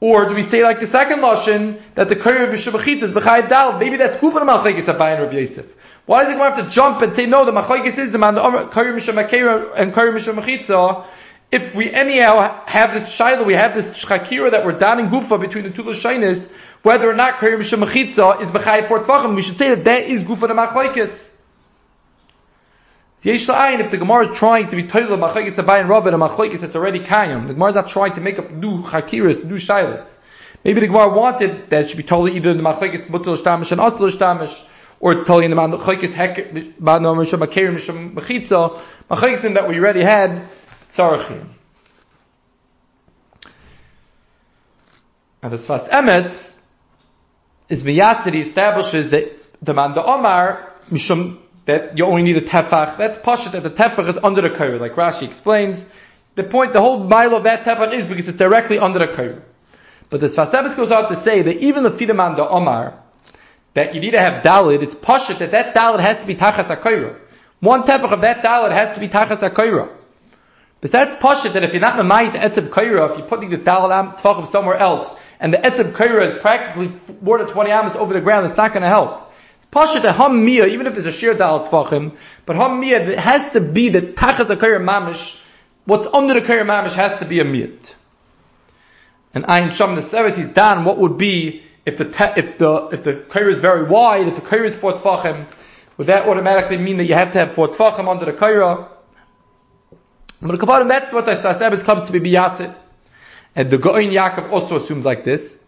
Or 0.00 0.28
do 0.28 0.34
we 0.34 0.44
say 0.44 0.62
like 0.62 0.78
the 0.78 0.86
second 0.86 1.20
lashon 1.20 1.80
that 1.96 2.08
the 2.08 2.14
Kurya 2.14 2.52
b'Shabachitz 2.52 3.02
is 3.02 3.10
b'Chayiv 3.10 3.48
Dal? 3.48 3.78
Maybe 3.78 3.96
that's 3.96 4.20
Kufa 4.20 4.38
Malchayis 4.38 4.84
Abayin 4.84 5.20
Rav 5.20 5.32
Yosef. 5.32 5.66
Why 6.06 6.22
does 6.22 6.34
it 6.34 6.38
have 6.38 6.56
to 6.56 6.68
jump 6.68 7.02
and 7.02 7.14
say 7.16 7.26
no? 7.26 7.44
The 7.44 7.50
Malchayis 7.50 7.98
is 7.98 8.12
the 8.12 8.18
man 8.18 8.36
the 8.36 8.40
Kurya 8.40 8.96
b'Shabachitz 8.96 9.72
and 9.76 9.92
Kurya 9.92 10.20
b'Shabachitz. 10.20 11.06
If 11.50 11.74
we 11.74 11.90
anyhow 11.90 12.62
have 12.66 12.94
this 12.94 13.08
shaila, 13.08 13.44
we 13.44 13.54
have 13.54 13.74
this 13.74 13.96
shakira 13.96 14.52
that 14.52 14.64
we're 14.64 14.78
down 14.78 15.00
in 15.00 15.08
Gufa 15.08 15.40
between 15.40 15.64
the 15.64 15.70
two 15.70 15.82
lashonis, 15.82 16.48
whether 16.82 17.10
or 17.10 17.14
not 17.14 17.38
Kurya 17.38 17.58
b'Shabachitz 17.58 18.42
is 18.42 18.50
b'Chayiv 18.50 18.86
Fort 18.86 19.04
Tvachim, 19.04 19.34
we 19.34 19.42
should 19.42 19.56
say 19.56 19.70
that 19.70 19.82
that 19.84 20.04
is 20.04 20.22
Gufa 20.22 20.42
the 20.42 20.54
Malchayis. 20.54 21.27
If 23.24 23.90
the 23.90 23.96
Gemara 23.96 24.30
is 24.30 24.38
trying 24.38 24.68
to 24.70 24.76
be 24.76 24.84
toilet 24.84 25.18
machlekes 25.18 25.54
abayin 25.54 25.88
rav 25.88 26.06
and 26.06 26.14
a 26.14 26.18
machlekes 26.18 26.62
it's 26.62 26.76
already 26.76 27.00
kayim, 27.00 27.48
the 27.48 27.54
Gemara 27.54 27.70
is 27.70 27.74
not 27.74 27.88
trying 27.88 28.14
to 28.14 28.20
make 28.20 28.38
up 28.38 28.50
new 28.50 28.82
chakiras, 28.82 29.42
new 29.44 29.56
shilas. 29.56 30.06
Maybe 30.64 30.80
the 30.80 30.86
Gemara 30.86 31.08
wanted 31.08 31.68
that 31.70 31.82
it 31.82 31.88
should 31.88 31.96
be 31.96 32.04
totally 32.04 32.36
either 32.36 32.54
the 32.54 32.62
machlekes 32.62 33.06
mutal 33.06 33.36
shtamish 33.36 33.72
and 33.72 33.80
asl 33.80 34.10
shtamish, 34.10 34.56
or 35.00 35.24
totally 35.24 35.46
in 35.46 35.50
the 35.50 35.56
machlekes 35.56 36.12
hek 36.12 36.36
ba'no 36.80 37.16
mishum 37.16 37.44
makerim 37.44 37.76
mishum 37.76 38.14
mechitza, 38.14 38.80
machlekes 39.10 39.42
that 39.54 39.68
we 39.68 39.78
already 39.78 40.04
had 40.04 40.48
tzarachim. 40.92 41.48
And 45.42 45.52
the 45.52 45.56
Sfas 45.56 45.88
Emes 45.88 46.58
is 47.68 47.82
Miyatzid, 47.82 48.34
he 48.34 48.40
establishes 48.40 49.10
that 49.10 49.36
the 49.62 49.74
man 49.74 49.94
the 49.94 50.04
Omar, 50.04 50.72
Mishum, 50.90 51.38
that 51.68 51.98
you 51.98 52.06
only 52.06 52.22
need 52.22 52.38
a 52.38 52.40
tefach. 52.40 52.96
That's 52.96 53.18
pashut 53.18 53.52
that 53.52 53.62
the 53.62 53.68
tefach 53.68 54.08
is 54.08 54.16
under 54.16 54.40
the 54.40 54.48
kair, 54.48 54.80
like 54.80 54.94
Rashi 54.94 55.30
explains. 55.30 55.78
The 56.34 56.42
point, 56.42 56.72
the 56.72 56.80
whole 56.80 57.04
mile 57.04 57.34
of 57.34 57.44
that 57.44 57.64
tefach 57.64 57.92
is 57.92 58.06
because 58.06 58.26
it's 58.26 58.38
directly 58.38 58.78
under 58.78 58.98
the 58.98 59.12
kair. 59.12 59.42
But 60.08 60.20
the 60.20 60.28
Sfas 60.28 60.74
goes 60.76 60.90
on 60.90 61.10
to 61.10 61.22
say 61.22 61.42
that 61.42 61.58
even 61.58 61.82
the 61.82 61.90
Fidaman 61.90 62.36
the 62.36 62.48
Omar, 62.48 62.98
that 63.74 63.94
you 63.94 64.00
need 64.00 64.12
to 64.12 64.18
have 64.18 64.42
dalid, 64.42 64.82
it's 64.82 64.94
pashut 64.94 65.40
that 65.40 65.50
that 65.50 65.74
dalid 65.74 66.00
has 66.00 66.16
to 66.16 66.26
be 66.26 66.34
tachas 66.34 66.74
akaira. 66.74 67.18
One 67.60 67.82
tefach 67.82 68.12
of 68.12 68.22
that 68.22 68.42
dalid 68.42 68.72
has 68.72 68.94
to 68.94 69.00
be 69.00 69.08
tachas 69.08 69.40
akaira. 69.40 69.90
Besides 70.80 71.16
pashut 71.16 71.52
that 71.52 71.64
if 71.64 71.74
you're 71.74 71.82
not 71.82 72.02
mamayit 72.02 72.32
etzeb 72.32 72.70
kaira, 72.70 73.10
if 73.10 73.18
you're 73.18 73.28
putting 73.28 73.50
the 73.50 73.58
dalid 73.58 74.18
tefachim 74.18 74.48
somewhere 74.50 74.78
else, 74.78 75.06
and 75.38 75.52
the 75.52 75.58
etzeb 75.58 75.92
kaira 75.92 76.32
is 76.32 76.40
practically 76.40 76.90
more 77.20 77.36
than 77.36 77.48
20 77.48 77.70
amas 77.70 77.94
over 77.94 78.14
the 78.14 78.22
ground, 78.22 78.46
it's 78.46 78.56
not 78.56 78.72
going 78.72 78.84
to 78.84 78.88
help. 78.88 79.27
Pashut 79.72 80.02
that 80.02 80.16
ham 80.16 80.48
even 80.48 80.86
if 80.86 80.96
it's 80.96 81.06
a 81.06 81.12
sheer 81.12 81.34
dalid 81.34 81.68
tefachim, 81.68 82.16
but 82.46 82.56
ham 82.56 82.80
mia, 82.80 83.00
it 83.10 83.18
has 83.18 83.52
to 83.52 83.60
be 83.60 83.90
the 83.90 84.00
tachas 84.00 84.46
akaira 84.46 84.80
mamish, 84.80 85.38
what's 85.84 86.06
under 86.06 86.34
the 86.34 86.40
kaira 86.40 86.64
mamish 86.64 86.94
has 86.94 87.18
to 87.18 87.26
be 87.26 87.40
a 87.40 87.44
miyat. 87.44 87.94
And 89.34 89.44
Ayin 89.44 89.74
Sham 89.74 89.94
the 89.94 90.02
service 90.02 90.36
he's 90.36 90.48
done, 90.48 90.84
what 90.84 90.98
would 90.98 91.18
be 91.18 91.62
if 91.84 91.98
the 91.98 92.06
if 92.36 92.58
the 92.58 92.88
if 92.92 93.04
the 93.04 93.12
kaira 93.12 93.52
is 93.52 93.58
very 93.58 93.88
wide, 93.88 94.28
if 94.28 94.36
the 94.36 94.40
kaira 94.40 94.66
is 94.66 94.74
four 94.74 94.94
tefachim, 94.94 95.46
would 95.96 96.06
that 96.06 96.26
automatically 96.26 96.78
mean 96.78 96.96
that 96.96 97.04
you 97.04 97.14
have 97.14 97.32
to 97.32 97.38
have 97.38 97.52
four 97.52 97.68
tefachim 97.68 98.08
under 98.08 98.24
the 98.24 98.32
kaira? 98.32 98.88
But 100.40 100.52
the 100.52 100.58
Kabbalah, 100.58 100.86
that's 100.86 101.12
what 101.12 101.24
the 101.24 101.32
Sasabis 101.32 101.82
comes 101.82 102.06
to 102.06 102.12
be 102.12 102.20
biyasit. 102.20 102.74
And 103.56 103.70
the 103.70 103.78
Goin 103.78 104.10
Yaakov 104.10 104.52
also 104.52 104.80
assumes 104.80 105.04
like 105.04 105.24
this. 105.24 105.58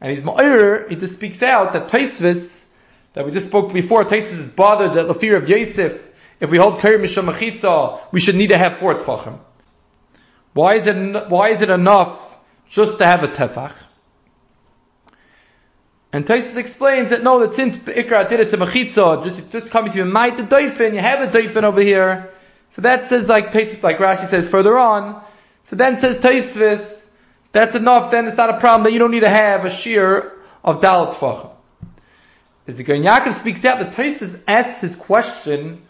And 0.00 0.10
he's 0.10 0.22
Ma'ir, 0.24 0.88
he 0.90 0.96
just 0.96 1.14
speaks 1.14 1.42
out 1.42 1.72
that 1.72 1.88
Taisvis, 1.88 2.59
that 3.14 3.26
we 3.26 3.32
just 3.32 3.46
spoke 3.46 3.72
before, 3.72 4.04
Taisvis 4.04 4.38
is 4.38 4.48
bothered 4.50 4.96
that 4.96 5.08
the 5.08 5.14
fear 5.14 5.36
of 5.36 5.48
Yosef, 5.48 6.08
if 6.40 6.50
we 6.50 6.58
hold 6.58 6.80
Kair 6.80 6.98
Misham 6.98 7.32
Mechitza, 7.32 8.00
we 8.12 8.20
should 8.20 8.36
need 8.36 8.48
to 8.48 8.58
have 8.58 8.78
four 8.78 8.94
tefachim. 8.94 9.38
Why 10.52 10.76
is 10.76 10.86
it, 10.86 11.30
why 11.30 11.50
is 11.50 11.60
it 11.60 11.70
enough 11.70 12.18
just 12.68 12.98
to 12.98 13.06
have 13.06 13.22
a 13.22 13.28
tefach? 13.28 13.74
And 16.12 16.26
Taisus 16.26 16.56
explains 16.56 17.10
that 17.10 17.22
no, 17.22 17.46
that 17.46 17.54
since 17.54 17.76
Ikra 17.76 18.28
did 18.28 18.40
it 18.40 18.50
to 18.50 18.56
Mechitza, 18.56 19.24
just, 19.24 19.50
just 19.52 19.70
coming 19.70 19.92
to 19.92 20.04
might 20.04 20.36
the 20.36 20.42
doifin, 20.42 20.94
you 20.94 20.98
have 20.98 21.20
a 21.20 21.30
doifin 21.30 21.62
over 21.62 21.80
here. 21.80 22.30
So 22.70 22.82
that 22.82 23.08
says 23.08 23.28
like 23.28 23.52
Taisus, 23.52 23.82
like 23.82 23.98
Rashi 23.98 24.28
says 24.28 24.48
further 24.48 24.76
on. 24.76 25.22
So 25.64 25.76
then 25.76 26.00
says 26.00 26.18
Taisvis, 26.18 27.08
that's 27.52 27.76
enough, 27.76 28.10
then 28.10 28.26
it's 28.26 28.36
not 28.36 28.50
a 28.50 28.58
problem 28.58 28.84
that 28.84 28.92
you 28.92 28.98
don't 28.98 29.12
need 29.12 29.20
to 29.20 29.28
have 29.28 29.64
a 29.64 29.70
shear 29.70 30.32
of 30.64 30.80
Dalit 30.80 31.14
Tvachim. 31.14 31.49
As 32.70 32.76
the 32.76 32.84
Gaon 32.84 33.02
Yaakov 33.02 33.34
speaks 33.34 33.64
out, 33.64 33.80
the 33.80 33.86
Taisus 33.86 34.40
asks 34.46 34.82
his 34.82 34.94
question 34.94 35.82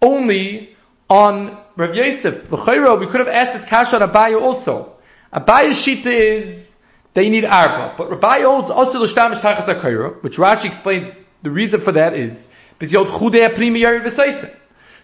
only 0.00 0.76
on 1.10 1.58
Rav 1.74 1.96
Yosef. 1.96 2.48
The 2.48 2.96
we 3.00 3.08
could 3.08 3.18
have 3.18 3.28
asked 3.28 3.54
this 3.54 3.68
kasha 3.68 4.00
on 4.00 4.08
Abaye 4.08 4.40
also. 4.40 4.92
Abaye's 5.32 5.76
shita 5.76 6.06
is 6.06 6.78
you 7.16 7.30
need 7.30 7.44
arba. 7.44 7.96
But 7.98 8.10
Rabbi 8.10 8.42
holds 8.42 8.70
also 8.70 9.00
l'shtamish 9.00 9.40
tachas 9.40 9.64
akayra, 9.64 10.22
which 10.22 10.36
Rashi 10.36 10.66
explains 10.66 11.10
the 11.42 11.50
reason 11.50 11.80
for 11.80 11.90
that 11.90 12.14
is 12.14 12.46
because 12.78 12.94
hold 12.94 13.08
chudei 13.08 13.52
primi 13.52 13.80
yari 13.80 14.54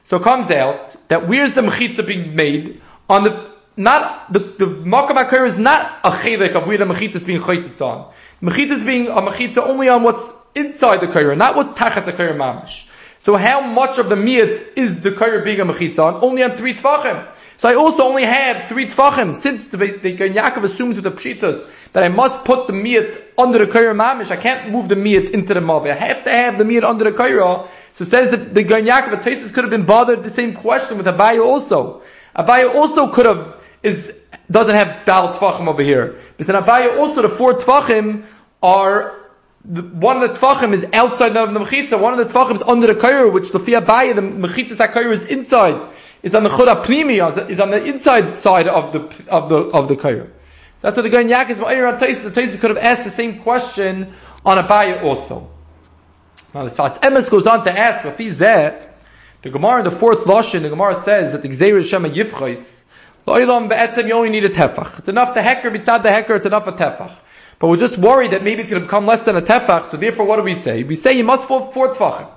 So 0.07 0.17
it 0.19 0.23
comes 0.23 0.53
out 0.53 1.09
that 1.09 1.27
where's 1.27 1.55
the 1.55 1.63
mechitza 1.63 2.07
being 2.07 2.37
made 2.37 2.81
on 3.11 3.25
the 3.25 3.51
not 3.77 4.33
the 4.33 4.39
the 4.39 4.67
makam 4.67 5.49
is 5.49 5.59
not 5.59 5.99
a 6.05 6.13
chedek 6.13 6.55
of 6.55 6.69
where 6.69 6.79
the 6.79 6.85
mechitza 6.85 7.17
is 7.17 7.25
being 7.25 7.41
chaytitz 7.41 7.81
on. 7.81 8.13
Mechitza 8.41 8.71
is 8.71 8.85
being 8.85 9.09
a 9.09 9.21
mechitza 9.21 9.59
only 9.59 9.89
on 9.89 10.05
what's 10.05 10.23
inside 10.55 11.01
the 11.01 11.07
kayra, 11.07 11.37
not 11.37 11.57
what 11.57 11.77
tachas 11.77 12.05
akayra 12.05 12.37
mamish. 12.37 12.85
So 13.25 13.37
how 13.37 13.61
much 13.61 13.99
of 13.99 14.09
the 14.09 14.17
miyat 14.17 14.77
is 14.77 15.01
the 15.01 15.11
kayra 15.11 15.45
being 15.45 15.61
a 15.61 15.65
mechitza 15.65 15.99
on? 15.99 16.23
Only 16.23 16.43
on 16.43 16.57
three 16.57 16.75
tfachim. 16.75 17.27
So 17.59 17.69
I 17.69 17.75
also 17.75 18.03
only 18.03 18.25
have 18.25 18.69
three 18.69 18.89
tfachim, 18.89 19.37
since 19.37 19.65
the, 19.69 19.79
the, 19.79 20.13
the 20.13 20.13
Yaakov 20.13 20.65
assumes 20.65 20.97
with 20.97 21.05
the 21.05 21.13
pshitas 21.13 21.67
that 21.93 22.03
I 22.03 22.09
must 22.09 22.45
put 22.45 22.67
the 22.67 22.73
miyat 22.73 23.23
under 23.39 23.59
the 23.65 23.67
kaira 23.67 23.95
mamish. 23.95 24.31
I 24.31 24.37
can't 24.37 24.71
move 24.71 24.89
the 24.89 24.97
miyat 24.97 25.31
into 25.31 25.55
the 25.55 25.61
mavi. 25.61 25.91
I 25.91 25.95
have 25.95 26.25
to 26.25 26.31
have 26.31 26.59
the 26.59 26.65
miyat 26.65 26.85
under 26.85 27.05
the 27.05 27.17
kaira. 27.17 27.69
So 27.95 28.03
it 28.03 28.09
says 28.09 28.31
that 28.33 28.55
the 28.55 28.65
Gaon 28.65 28.85
Yaakov 28.85 29.23
Tesis 29.23 29.55
could 29.55 29.65
have 29.65 29.71
been 29.71 29.87
bothered 29.87 30.25
the 30.25 30.31
same 30.31 30.55
question 30.55 30.99
with 30.99 31.07
Abaya 31.07 31.45
also. 31.45 32.03
Abaya 32.37 32.75
also 32.75 33.11
could 33.13 33.27
have 33.27 33.57
is 33.83 34.13
doesn't 34.51 34.75
have 34.75 35.07
dal 35.07 35.33
tfachim 35.35 35.69
over 35.69 35.83
here. 35.83 36.19
But 36.37 36.49
in 36.49 36.57
Abaya 36.57 36.99
also 36.99 37.23
the 37.23 37.29
four 37.29 37.55
tfachim 37.55 38.27
are 38.63 39.24
the, 39.65 39.83
one 39.83 40.23
of 40.23 40.33
the 40.33 40.39
tfachim 40.39 40.75
is 40.75 40.87
outside 40.93 41.37
of 41.37 41.55
the 41.55 41.61
mechitza. 41.61 41.99
One 41.99 42.19
of 42.19 42.27
the 42.27 42.33
tfachim 42.33 42.57
is 42.57 42.63
under 42.63 42.87
the 42.87 42.95
kaira, 42.95 43.33
which 43.33 43.51
the 43.51 43.59
fia 43.59 43.81
Abaya 43.81 44.15
the 44.15 44.21
mechitza 44.21 44.93
kaira 44.93 45.17
is 45.17 45.25
inside. 45.25 45.93
Is 46.23 46.35
on 46.35 46.43
the 46.43 46.83
primi, 46.85 47.17
is 47.19 47.61
on 47.61 47.71
the 47.71 47.85
inside 47.85 48.37
side 48.37 48.67
of 48.67 48.93
the 48.93 49.01
of 49.29 49.49
the 49.49 49.57
of 49.57 49.89
the 49.89 49.97
kaira. 49.97 50.31
That's 50.85 50.99
what 50.99 51.11
the 51.11 51.19
in 51.19 51.29
Yaakov 51.29 51.63
on 51.63 51.99
The 51.99 52.31
Taisis 52.31 52.61
could 52.61 52.69
have 52.69 52.79
asked 52.79 53.05
the 53.05 53.11
same 53.11 53.41
question 53.41 54.13
on 54.45 54.59
Abaya 54.59 55.03
also. 55.03 55.51
Now 56.53 56.65
the 56.65 56.71
Sfas 56.71 57.01
Emes 57.01 57.31
goes 57.31 57.47
on 57.47 57.65
to 57.65 57.73
ask, 57.73 58.05
if 58.05 58.19
he's 58.19 58.37
there, 58.37 58.95
the 59.41 59.49
Gemara 59.49 59.79
in 59.79 59.85
the 59.91 59.99
fourth 59.99 60.27
Lashon, 60.27 60.61
the 60.61 60.69
Gemara 60.69 61.03
says 61.03 61.33
that 61.33 61.41
the 61.41 61.49
Gzeir 61.49 61.83
Shema 61.83 62.11
Yifchais, 62.11 62.85
Lo'ilam 63.27 63.71
be'etzem, 63.71 64.09
you 64.09 64.13
only 64.13 64.29
need 64.29 64.45
a 64.45 64.51
tefach. 64.51 64.99
It's 64.99 65.09
enough 65.09 65.33
to 65.33 65.41
hecker, 65.41 65.71
mitzad 65.71 66.03
the 66.03 66.11
hecker, 66.11 66.35
it's 66.35 66.45
enough 66.45 66.67
a 66.67 66.73
tefach. 66.73 67.17
But 67.59 67.69
we're 67.69 67.77
just 67.77 67.99
worried 67.99 68.33
that 68.33 68.43
maybe 68.43 68.63
it's 68.63 68.71
going 68.71 68.83
to 68.83 68.87
become 68.87 69.07
less 69.07 69.23
than 69.25 69.37
a 69.37 69.43
tefach, 69.43 69.91
so 69.91 69.97
therefore 69.97 70.27
what 70.27 70.37
do 70.37 70.43
we 70.43 70.55
say? 70.55 70.83
We 70.83 70.97
say 70.97 71.17
you 71.17 71.25
must 71.25 71.47
four, 71.47 71.73
four 71.73 71.95
tefachim. 71.95 72.31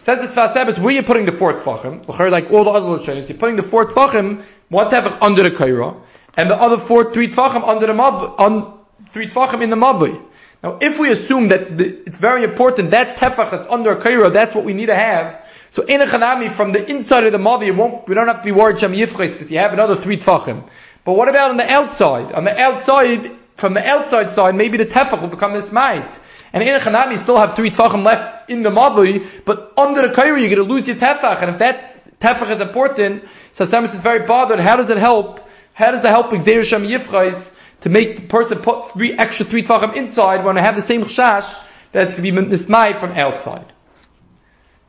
Says 0.00 0.20
the 0.20 0.28
Sfas 0.28 0.54
Emes, 0.54 0.78
where 0.78 0.88
are 0.88 0.90
you 0.92 1.02
putting 1.02 1.26
the 1.26 1.32
four 1.32 1.52
tefachim? 1.54 2.06
Like 2.30 2.50
all 2.50 2.64
the 2.64 2.70
other 2.70 2.86
Lashonis, 2.86 3.28
you're 3.28 3.38
putting 3.38 3.56
the 3.56 3.62
four 3.62 3.86
tefachim, 3.86 4.44
one 4.68 4.88
tefach 4.88 5.18
under 5.20 5.42
the 5.42 5.50
kaira, 5.50 6.00
and 6.36 6.50
the 6.50 6.54
other 6.54 6.78
four 6.78 7.12
three 7.12 7.32
tvachim 7.32 7.66
under 7.66 7.86
the 7.86 7.94
mav, 7.94 8.38
on 8.38 8.78
three 9.10 9.28
tvachim 9.28 9.62
in 9.62 9.70
the 9.70 9.76
mavli. 9.76 10.22
Now, 10.62 10.78
if 10.80 10.98
we 10.98 11.10
assume 11.10 11.48
that 11.48 11.76
the, 11.76 12.02
it's 12.06 12.16
very 12.16 12.44
important 12.44 12.90
that 12.90 13.16
tefach 13.16 13.50
that's 13.50 13.66
under 13.68 13.92
a 13.92 14.02
kaira, 14.02 14.32
that's 14.32 14.54
what 14.54 14.64
we 14.64 14.74
need 14.74 14.86
to 14.86 14.94
have. 14.94 15.42
So 15.72 15.82
in 15.82 16.00
a 16.00 16.06
chanami 16.06 16.50
from 16.50 16.72
the 16.72 16.88
inside 16.88 17.24
of 17.24 17.32
the 17.32 17.38
mavi, 17.38 17.74
won't 17.74 18.08
we 18.08 18.14
don't 18.14 18.28
have 18.28 18.38
to 18.38 18.44
be 18.44 18.52
worried 18.52 18.78
shem 18.78 18.92
because 18.92 19.50
you 19.50 19.58
have 19.58 19.72
another 19.72 19.96
three 19.96 20.18
tvachim. 20.18 20.68
But 21.04 21.14
what 21.14 21.28
about 21.28 21.50
on 21.50 21.56
the 21.56 21.70
outside? 21.70 22.32
On 22.32 22.44
the 22.44 22.58
outside, 22.58 23.30
from 23.56 23.74
the 23.74 23.86
outside 23.86 24.34
side, 24.34 24.54
maybe 24.54 24.76
the 24.76 24.86
tefach 24.86 25.20
will 25.20 25.28
become 25.28 25.52
might. 25.72 26.20
And 26.52 26.62
in 26.62 26.68
you 26.68 27.18
still 27.18 27.36
have 27.36 27.56
three 27.56 27.70
tvachim 27.70 28.04
left 28.04 28.50
in 28.50 28.62
the 28.62 28.70
mavi, 28.70 29.28
but 29.44 29.72
under 29.76 30.02
the 30.02 30.08
kaira 30.08 30.40
you're 30.40 30.54
going 30.54 30.56
to 30.56 30.62
lose 30.62 30.86
your 30.86 30.96
tefach. 30.96 31.42
And 31.42 31.50
if 31.50 31.58
that 31.58 32.18
tefach 32.20 32.50
is 32.50 32.60
important, 32.60 33.24
so 33.54 33.64
Samus 33.64 33.94
is 33.94 34.00
very 34.00 34.26
bothered. 34.26 34.60
How 34.60 34.76
does 34.76 34.90
it 34.90 34.98
help? 34.98 35.40
How 35.74 35.90
does 35.90 36.04
it 36.04 36.08
help 36.08 36.30
Xer 36.30 36.64
Shem 36.64 36.82
Yifchais 36.84 37.54
to 37.82 37.88
make 37.88 38.16
the 38.16 38.26
person 38.26 38.58
put 38.58 38.92
three 38.92 39.12
extra 39.12 39.44
three 39.44 39.62
tvachim 39.62 39.96
inside 39.96 40.44
when 40.44 40.56
I 40.56 40.62
have 40.62 40.76
the 40.76 40.82
same 40.82 41.04
chash 41.04 41.52
that's 41.92 42.14
going 42.14 42.24
to 42.24 42.40
be 42.40 42.56
mismai 42.56 42.98
from 42.98 43.12
outside? 43.12 43.72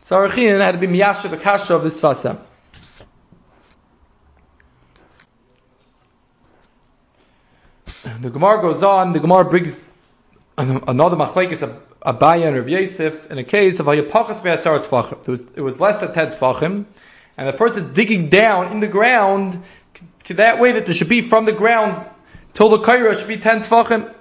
So 0.04 0.16
Arachin 0.16 0.62
had 0.62 0.72
to 0.72 0.78
be 0.78 0.88
miyasha 0.88 1.30
the 1.30 1.38
kasha 1.38 1.76
of 1.76 1.84
this 1.84 2.00
fasem. 2.00 2.40
The 8.22 8.30
Gemara 8.30 8.62
goes 8.62 8.84
on. 8.84 9.14
The 9.14 9.20
Gemara 9.20 9.46
brings 9.46 9.78
another 10.58 11.16
machlekes 11.16 11.60
Abaya 12.02 12.48
and 12.48 12.56
Rav 12.56 12.70
Yosef 12.70 13.30
in 13.32 13.38
a 13.38 13.44
case 13.44 13.80
of 13.80 13.86
hayapachas 13.86 14.42
ve'asar 14.42 14.86
tvachim. 14.86 15.48
It 15.56 15.62
was 15.62 15.80
less 15.80 16.00
than 16.00 16.14
ten 16.14 16.32
tvachim, 16.32 16.86
and 17.38 17.48
the 17.48 17.54
person 17.54 17.94
digging 17.94 18.30
down 18.30 18.72
in 18.72 18.80
the 18.80 18.88
ground 18.88 19.64
to 20.26 20.36
that 20.36 20.60
way 20.60 20.74
that 20.74 20.86
there 20.86 20.94
should 20.94 21.10
be 21.10 21.22
from 21.22 21.46
the 21.46 21.52
ground 21.52 22.06
till 22.54 22.70
the 22.70 22.80
kaira 22.80 23.18
should 23.18 23.28
be 23.28 23.38
10 23.38 23.64
tfachim. 23.64 24.14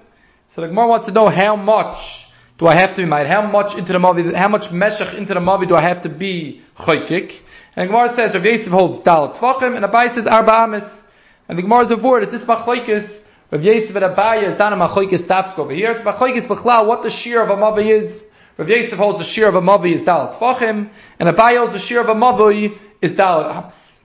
So 0.55 0.61
the 0.61 0.67
Gemara 0.67 0.87
wants 0.87 1.05
to 1.07 1.11
know 1.11 1.29
how 1.29 1.55
much 1.55 2.27
do 2.57 2.65
I 2.65 2.75
have 2.75 2.95
to 2.95 3.03
be 3.03 3.05
made? 3.05 3.27
How 3.27 3.45
much 3.45 3.75
into 3.75 3.93
the 3.93 3.99
mavi, 3.99 4.33
how 4.33 4.47
much 4.47 4.71
meshach 4.71 5.13
into 5.13 5.33
the 5.33 5.39
mavi 5.39 5.67
do 5.67 5.75
I 5.75 5.81
have 5.81 6.03
to 6.03 6.09
be 6.09 6.61
choykik? 6.77 7.39
And 7.75 7.87
the 7.87 7.93
Gemara 7.93 8.09
says 8.09 8.33
Rav 8.33 8.43
Yosef 8.43 8.71
holds 8.71 8.99
dal 9.01 9.33
tfachim 9.33 9.75
and 9.75 9.85
Abai 9.85 10.13
says 10.13 10.25
arba 10.27 10.53
amis. 10.53 11.07
And 11.47 11.57
the 11.57 11.61
Gemara 11.61 11.85
is 11.85 11.91
a 11.91 11.97
word 11.97 12.23
that 12.23 12.31
this 12.31 12.43
machlokes 12.43 13.23
Rav 13.49 13.63
Yosef 13.63 13.95
and 13.95 14.05
Abai 14.13 14.43
is 14.43 14.57
down 14.57 14.73
a 14.73 14.75
machlokes 14.75 15.19
tafk 15.19 15.57
over 15.57 15.71
here. 15.71 15.91
It's 15.91 16.01
machlokes 16.01 16.43
b'chlal 16.47 16.85
what 16.85 17.03
the 17.03 17.09
shear 17.09 17.41
of 17.41 17.49
a 17.49 17.55
mavi 17.55 17.97
is. 17.97 18.25
Rav 18.57 18.67
Yosef 18.67 18.99
holds 18.99 19.19
the 19.19 19.23
shear 19.23 19.47
of 19.47 19.55
a 19.55 19.61
mavi 19.61 19.95
is 19.95 20.01
dal 20.01 20.33
tfachim 20.33 20.89
and 21.17 21.29
Abai 21.29 21.57
holds 21.57 21.71
the 21.71 21.79
shear 21.79 22.01
of 22.01 22.09
a 22.09 22.13
mavi 22.13 22.77
is 23.01 23.13
dal 23.13 23.49
amis. 23.49 24.01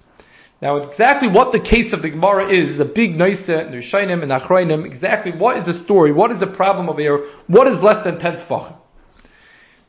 Now, 0.60 0.76
exactly 0.76 1.26
what 1.26 1.50
the 1.50 1.58
case 1.58 1.92
of 1.92 2.02
the 2.02 2.10
Gemara 2.10 2.52
is, 2.52 2.70
is 2.70 2.78
a 2.78 2.84
big 2.84 3.18
noisa 3.18 3.66
in 3.66 3.72
Rishayim 3.72 4.22
and 4.22 4.30
Achrayim. 4.30 4.86
Exactly 4.86 5.32
what 5.32 5.56
is 5.56 5.66
the 5.66 5.74
story? 5.74 6.12
What 6.12 6.30
is 6.30 6.38
the 6.38 6.46
problem 6.46 6.88
over 6.88 7.00
here? 7.00 7.26
What 7.48 7.66
is 7.66 7.82
less 7.82 8.04
than 8.04 8.20
10 8.20 8.36
tefachim? 8.36 8.76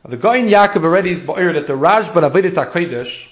Now, 0.03 0.10
the 0.10 0.17
guy 0.17 0.38
in 0.38 0.48
Yaakov 0.48 0.83
already 0.83 1.12
is 1.12 1.19
ba'ir 1.19 1.53
that 1.53 1.67
the 1.67 1.74
Rashba 1.74 2.27
Avodas 2.27 2.55
HaKodesh, 2.55 3.29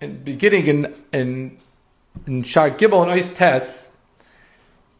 in 0.00 0.24
beginning 0.24 0.66
in, 0.66 0.94
in, 1.12 1.58
in 2.26 2.42
Shar 2.42 2.70
Gibel 2.70 3.02
and 3.02 3.20
Ois 3.20 3.34
Tes, 3.36 3.90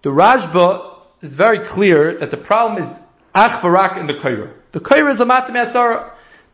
the 0.02 0.10
Rashba 0.10 0.96
is 1.20 1.34
very 1.34 1.66
clear 1.66 2.18
that 2.18 2.30
the 2.30 2.36
problem 2.36 2.82
is 2.82 2.88
Ach 3.34 3.60
Varak 3.62 3.98
in 3.98 4.06
the 4.06 4.14
Kaira. 4.14 4.52
The 4.72 4.80
Kaira 4.80 5.14
is 5.14 5.20
a 5.20 5.24
Matam 5.24 5.54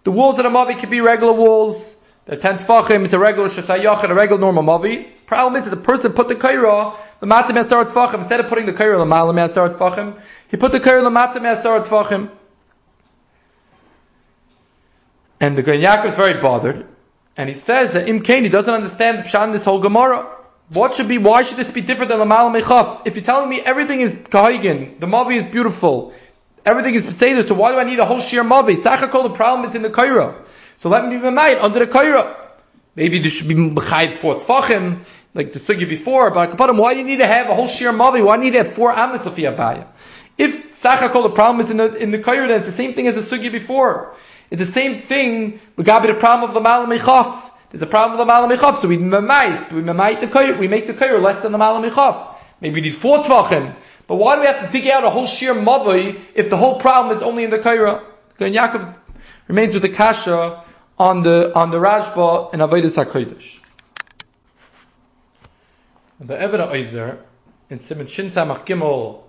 The 0.04 0.10
walls 0.10 0.38
of 0.38 0.44
the 0.44 0.50
Mavi 0.50 0.78
can 0.78 0.90
be 0.90 1.00
regular 1.00 1.32
walls, 1.32 1.96
the 2.28 2.36
ten 2.36 2.58
tfachim 2.58 3.06
is 3.06 3.14
a 3.14 3.18
regular 3.18 3.48
shasayach 3.48 4.02
and 4.02 4.12
a 4.12 4.14
regular 4.14 4.38
normal 4.38 4.62
mavi. 4.62 5.06
Problem 5.24 5.56
is 5.56 5.64
that 5.64 5.74
the 5.74 5.82
person 5.82 6.12
put 6.12 6.28
the 6.28 6.34
kaira, 6.34 6.94
the 7.20 7.26
matam 7.26 7.56
asar 7.56 7.86
tfachim, 7.86 8.20
instead 8.20 8.40
of 8.40 8.48
putting 8.48 8.66
the 8.66 8.72
kaira 8.72 9.00
l'malam 9.00 9.42
asar 9.42 9.70
tfachim, 9.70 10.20
he 10.50 10.58
put 10.58 10.70
the 10.70 10.78
kaira 10.78 11.02
l'matam 11.02 11.50
asar 11.50 11.80
tfachim. 11.86 12.30
And 15.40 15.56
the 15.56 15.62
Gran 15.62 16.06
is 16.06 16.14
very 16.16 16.38
bothered, 16.38 16.86
and 17.34 17.48
he 17.48 17.54
says 17.54 17.94
that 17.94 18.08
Im 18.08 18.22
Kain, 18.22 18.42
he 18.42 18.50
doesn't 18.50 18.74
understand 18.74 19.20
the 19.20 19.22
pshan 19.22 19.52
this 19.52 19.64
whole 19.64 19.80
Gemara. 19.80 20.26
What 20.70 20.96
should 20.96 21.08
be, 21.08 21.16
why 21.16 21.44
should 21.44 21.56
this 21.56 21.70
be 21.70 21.80
different 21.80 22.10
than 22.10 22.20
l'malam 22.20 22.60
echaf? 22.60 23.06
If 23.06 23.16
you're 23.16 23.24
telling 23.24 23.48
me 23.48 23.60
everything 23.60 24.02
is 24.02 24.12
kahigin, 24.12 25.00
the 25.00 25.06
mavi 25.06 25.38
is 25.38 25.44
beautiful, 25.44 26.12
everything 26.64 26.94
is 26.94 27.06
beseder, 27.06 27.48
so 27.48 27.54
why 27.54 27.72
do 27.72 27.78
I 27.78 27.84
need 27.84 27.98
a 27.98 28.04
whole 28.04 28.20
sheer 28.20 28.44
mavi? 28.44 28.76
Sachakol, 28.76 29.30
the 29.30 29.34
problem 29.34 29.66
is 29.66 29.74
in 29.74 29.80
the 29.80 29.88
kaira. 29.88 30.44
So 30.82 30.90
let 30.90 31.08
me 31.08 31.16
be 31.16 31.30
made 31.30 31.56
under 31.58 31.78
the 31.78 31.86
kaira. 31.86 32.36
Maybe 32.94 33.18
there 33.18 33.30
should 33.30 33.48
be 33.48 33.54
mechayed 33.54 34.18
for 34.18 34.40
tfachim, 34.40 35.04
like 35.32 35.54
the 35.54 35.58
sugi 35.58 35.88
before, 35.88 36.30
but 36.32 36.76
why 36.76 36.92
do 36.92 37.00
you 37.00 37.06
need 37.06 37.18
to 37.18 37.26
have 37.26 37.48
a 37.48 37.54
whole 37.54 37.68
sheer 37.68 37.92
mavi? 37.92 38.22
Why 38.22 38.36
do 38.36 38.44
you 38.44 38.50
need 38.50 38.58
to 38.58 38.64
have 38.64 38.74
four 38.74 38.92
amas 38.92 39.24
of 39.24 39.36
Abaya? 39.36 39.86
If 40.36 40.80
Sachakol 40.80 41.22
the 41.22 41.30
problem 41.30 41.64
is 41.64 41.70
in 41.70 41.78
the 41.78 41.94
in 41.94 42.10
the 42.10 42.18
kaira, 42.18 42.46
then 42.46 42.58
it's 42.58 42.66
the 42.66 42.72
same 42.72 42.92
thing 42.92 43.06
as 43.08 43.14
the 43.14 43.22
sugi 43.22 43.50
before. 43.50 44.14
It's 44.50 44.60
the 44.60 44.70
same 44.70 45.02
thing, 45.02 45.60
we 45.76 45.84
got 45.84 46.06
the 46.06 46.14
problem 46.14 46.48
of 46.48 46.54
the 46.54 46.60
malam 46.60 46.90
echaf. 46.90 47.47
There's 47.70 47.82
a 47.82 47.86
problem 47.86 48.18
with 48.18 48.26
the 48.26 48.32
malam 48.32 48.50
echaf, 48.56 48.80
so 48.80 48.88
we 48.88 48.96
memait, 48.98 49.72
we 49.72 49.82
memait 49.82 50.20
the 50.20 50.26
kaira, 50.26 50.58
we 50.58 50.68
make 50.68 50.86
the 50.86 50.94
kaira 50.94 51.22
less 51.22 51.40
than 51.40 51.52
the 51.52 51.58
malam 51.58 51.82
echaf. 51.88 52.34
Maybe 52.60 52.76
we 52.76 52.80
need 52.80 52.96
four 52.96 53.18
tvachim. 53.18 53.76
But 54.06 54.16
why 54.16 54.36
do 54.36 54.40
we 54.40 54.46
have 54.46 54.64
to 54.64 54.72
dig 54.72 54.88
out 54.88 55.04
a 55.04 55.10
whole 55.10 55.26
sheer 55.26 55.54
mavi 55.54 56.20
if 56.34 56.48
the 56.48 56.56
whole 56.56 56.80
problem 56.80 57.14
is 57.14 57.22
only 57.22 57.44
in 57.44 57.50
the 57.50 57.58
kaira? 57.58 58.04
And 58.38 58.54
Yaakov 58.54 58.96
remains 59.48 59.74
with 59.74 59.82
the 59.82 59.90
kasha 59.90 60.64
on 60.98 61.22
the 61.22 61.52
on 61.54 61.70
the 61.70 61.76
Rashba 61.78 62.54
in 62.54 62.60
Avodas 62.60 63.02
Hakodesh. 63.02 63.58
The 66.20 66.34
Eved 66.34 66.72
Oizer 66.72 67.18
in 67.70 67.80
Simon 67.80 68.06
Shin 68.06 68.30
Samach 68.30 68.64
Gimel. 68.66 69.24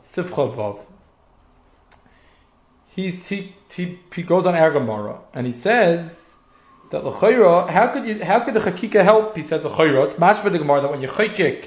He's, 2.87 3.25
he, 3.27 3.55
he, 3.71 3.99
he 4.13 4.23
goes 4.23 4.45
on 4.45 4.55
Ergamara 4.55 5.19
and 5.33 5.45
he 5.45 5.53
says 5.53 6.28
that 6.91 7.05
L'chayra, 7.05 7.69
how 7.69 7.87
could 7.87 8.05
you, 8.05 8.23
how 8.23 8.39
could 8.39 8.53
the 8.53 8.59
Chakika 8.59 9.03
help? 9.03 9.35
He 9.35 9.43
says 9.43 9.63
L'chayra, 9.63 10.07
it's 10.07 10.19
match 10.19 10.37
for 10.37 10.49
the 10.49 10.57
Gemara 10.57 10.81
that 10.81 10.91
when 10.91 11.01
you 11.01 11.07
Chakik 11.07 11.65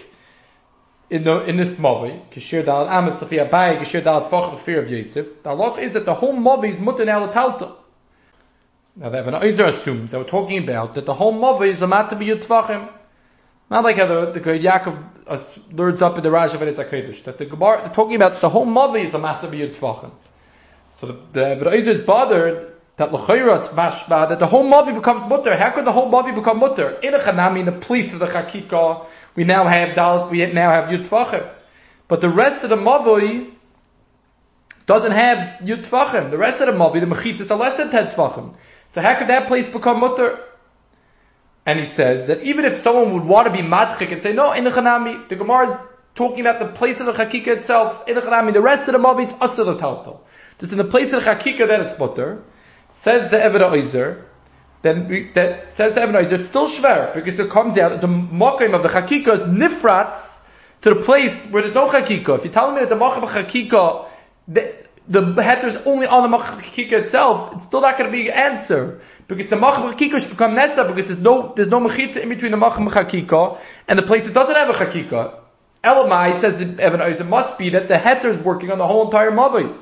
in 1.11 1.25
the, 1.25 1.41
in 1.45 1.57
this 1.57 1.73
Mavi, 1.75 2.21
Kishir 2.31 2.65
Dal 2.65 2.89
Amas 2.89 3.23
Safia 3.23 3.51
Bay, 3.51 3.79
Kishir 3.81 4.03
Dal 4.03 4.27
Tfach, 4.27 4.59
fear 4.61 4.83
of 4.83 4.91
Yosef, 4.91 5.43
the 5.43 5.51
Allah 5.51 5.81
is 5.81 5.93
that 5.93 6.05
the 6.05 6.15
whole 6.15 6.35
Mavi 6.35 6.71
is 6.71 6.79
mutter 6.79 7.05
now 7.05 7.31
Talta. 7.31 7.77
Now 8.95 9.09
the 9.09 9.21
Ibn 9.21 9.35
Ozer 9.35 9.67
assumes 9.67 10.11
that 10.11 10.19
we're 10.19 10.25
talking 10.25 10.63
about 10.63 10.95
that 10.95 11.07
the 11.07 11.15
whole 11.15 11.33
Mova 11.33 11.67
is 11.67 11.81
a 11.81 11.87
matter 11.87 12.15
be 12.15 12.27
Yitzvachim. 12.27 12.93
Not 13.71 13.85
like 13.85 13.97
how 13.97 14.07
the, 14.07 14.33
the 14.33 14.41
great 14.41 14.61
Yaakov 14.61 15.03
uh, 15.27 15.39
learns 15.71 16.03
up 16.03 16.19
in 16.19 16.23
the 16.23 16.31
Raj 16.31 16.53
of 16.53 16.61
Eretz 16.61 17.25
that 17.25 17.39
the 17.39 17.47
Gemara, 17.47 17.91
talking 17.95 18.17
about 18.17 18.43
the 18.43 18.51
whole 18.51 18.67
Mova 18.67 19.03
is 19.03 19.15
a 19.15 19.19
matter 19.19 19.49
be 19.49 19.59
Yitzvachim. 19.61 20.11
So 21.01 21.07
the, 21.33 21.55
the 21.55 21.71
Ozer 21.71 21.91
is 21.93 22.03
bothered 22.03 22.72
that 23.03 23.13
L'chayra 23.13 23.59
it's 23.59 23.69
that 24.09 24.39
the 24.39 24.47
whole 24.47 24.65
Mavi 24.65 24.95
becomes 24.95 25.29
mutter. 25.29 25.57
How 25.57 25.71
could 25.71 25.85
the 25.85 25.91
whole 25.91 26.11
Mavi 26.11 26.33
become 26.33 26.61
mutter? 26.61 27.01
In 27.03 27.15
a 27.15 27.19
Chanami, 27.19 27.61
in 27.61 27.67
the 27.67 27.73
place 27.73 28.13
of 28.13 28.21
the 28.21 28.27
Chakika, 28.27 29.07
we 29.35 29.43
now 29.43 29.67
have 29.67 29.97
Dal, 29.97 30.29
we 30.29 30.47
now 30.47 30.71
have 30.71 30.89
Yud 30.89 31.53
But 32.07 32.21
the 32.21 32.29
rest 32.29 32.63
of 32.63 32.71
the 32.71 32.77
Mavi 32.77 33.51
doesn't 34.87 35.11
have 35.11 35.61
Yud 35.63 36.31
The 36.31 36.39
rest 36.39 36.61
of 36.61 36.69
the 36.69 36.73
Mavi, 36.73 37.01
the 37.01 37.07
Mechitzis 37.07 37.51
are 37.51 37.59
less 37.59 37.77
than 37.77 37.91
10 37.91 38.13
Tvachim. 38.13 38.55
So 38.95 39.01
how 39.01 39.19
could 39.19 39.29
that 39.29 39.49
place 39.49 39.69
become 39.69 39.99
mutter? 39.99 40.39
And 41.67 41.81
he 41.81 41.87
says 41.87 42.29
that 42.29 42.45
even 42.45 42.65
if 42.65 42.83
someone 42.83 43.15
would 43.15 43.25
want 43.25 43.47
to 43.49 43.53
be 43.53 43.67
madchik 43.67 44.13
and 44.13 44.23
say, 44.23 44.33
no, 44.33 44.53
in 44.53 44.63
the 44.63 44.71
Chanami, 44.71 45.29
the 45.29 45.35
Gemara 45.35 45.71
is 45.71 45.77
talking 46.15 46.41
about 46.41 46.61
the 46.61 46.69
place 46.79 47.01
of 47.01 47.07
the 47.07 47.13
Chakika 47.13 47.49
itself, 47.49 48.07
in 48.07 48.15
the 48.15 48.21
Chanami, 48.21 48.53
the 48.53 48.61
rest 48.61 48.89
of 48.89 48.93
the 48.93 48.99
Mavi, 48.99 49.25
it's 49.25 49.33
taltal. 49.35 50.21
Just 50.61 50.71
in 50.71 50.79
the 50.79 50.85
place 50.85 51.13
of 51.13 51.25
the 51.25 51.31
Chakika, 51.31 51.67
that 51.67 51.81
it's 51.81 51.99
mutter. 51.99 52.45
Says 52.93 53.31
the 53.31 53.39
Eved 53.39 53.61
Oizer, 53.61 54.23
then 54.83 55.31
that 55.35 55.75
says 55.75 55.95
the 55.95 56.01
Eved 56.01 56.15
Oizer, 56.15 56.33
it's 56.33 56.49
still 56.49 56.69
shver, 56.69 57.15
because 57.15 57.39
it 57.39 57.51
comes 57.51 57.77
out 57.79 58.01
the 58.01 58.07
Mokim 58.07 58.75
of 58.75 58.83
the 58.83 58.89
Chakika 58.89 59.35
is 59.35 59.41
nifrats 59.41 60.47
to 60.83 60.95
the 60.95 61.03
place 61.03 61.47
where 61.47 61.63
there's 61.63 61.75
no 61.75 61.89
Chakika. 61.89 62.39
If 62.39 62.45
you're 62.45 62.53
telling 62.53 62.75
me 62.75 62.81
that 62.81 62.89
the 62.89 62.97
Mokim 62.97 63.23
of 63.23 63.31
Chakika, 63.31 64.09
the, 64.49 64.75
the 65.09 65.43
heter 65.43 65.65
is 65.65 65.77
only 65.87 66.07
on 66.07 66.31
the 66.31 66.37
machakika 66.37 66.93
itself, 66.93 67.55
it's 67.55 67.65
still 67.65 67.81
not 67.81 67.99
going 67.99 68.11
to 68.11 68.17
be 68.17 68.29
an 68.29 68.35
answer. 68.35 69.01
Because 69.27 69.49
the 69.49 69.57
machakika 69.57 70.21
should 70.21 70.31
become 70.31 70.55
nesa 70.55 70.87
because 70.87 71.09
there's 71.09 71.21
no, 71.21 71.53
there's 71.57 71.69
no 71.69 71.81
machita 71.81 72.17
in 72.17 72.29
between 72.29 72.53
the 72.53 72.57
machakika 72.57 73.59
and 73.89 73.99
the 73.99 74.03
place 74.03 74.25
that 74.25 74.35
doesn't 74.35 74.55
have 74.55 74.71
a 74.71 74.73
chakika. 74.73 75.39
Elamai 75.83 76.41
says 76.41 76.61
Evan 76.79 77.01
it 77.01 77.27
must 77.27 77.59
be 77.59 77.71
that 77.71 77.89
the 77.89 77.95
heter 77.95 78.27
is 78.27 78.39
working 78.39 78.71
on 78.71 78.79
the 78.79 78.87
whole 78.87 79.07
entire 79.07 79.33
mavi. 79.33 79.77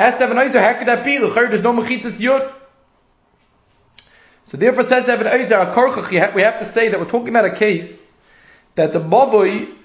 Ask 0.00 0.18
Evan 0.18 0.38
Oizer, 0.38 0.62
how 0.62 0.78
could 0.78 0.88
that 0.88 1.04
be? 1.04 1.18
There's 1.18 1.62
no 1.62 1.74
machitzas 1.74 2.20
yud. 2.20 2.50
So 4.46 4.56
therefore 4.56 4.84
says 4.84 5.06
Evan 5.06 5.26
Oizer, 5.26 6.34
we 6.34 6.42
have 6.42 6.58
to 6.60 6.64
say 6.64 6.88
that 6.88 6.98
we're 6.98 7.10
talking 7.10 7.28
about 7.28 7.44
a 7.44 7.54
case 7.54 8.16
that 8.76 8.94
the 8.94 8.98
mavi 8.98 9.76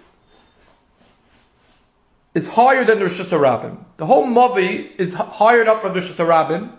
is 2.33 2.47
higher 2.47 2.85
than 2.85 2.99
the 2.99 3.05
Rosh 3.05 3.19
Hashanah. 3.19 3.77
The 3.97 4.05
whole 4.05 4.25
Mavi 4.25 4.99
is 4.99 5.13
higher 5.13 5.67
up 5.67 5.81
from 5.81 5.93
the 5.93 6.01
Rosh 6.01 6.11
Hashanah. 6.11 6.71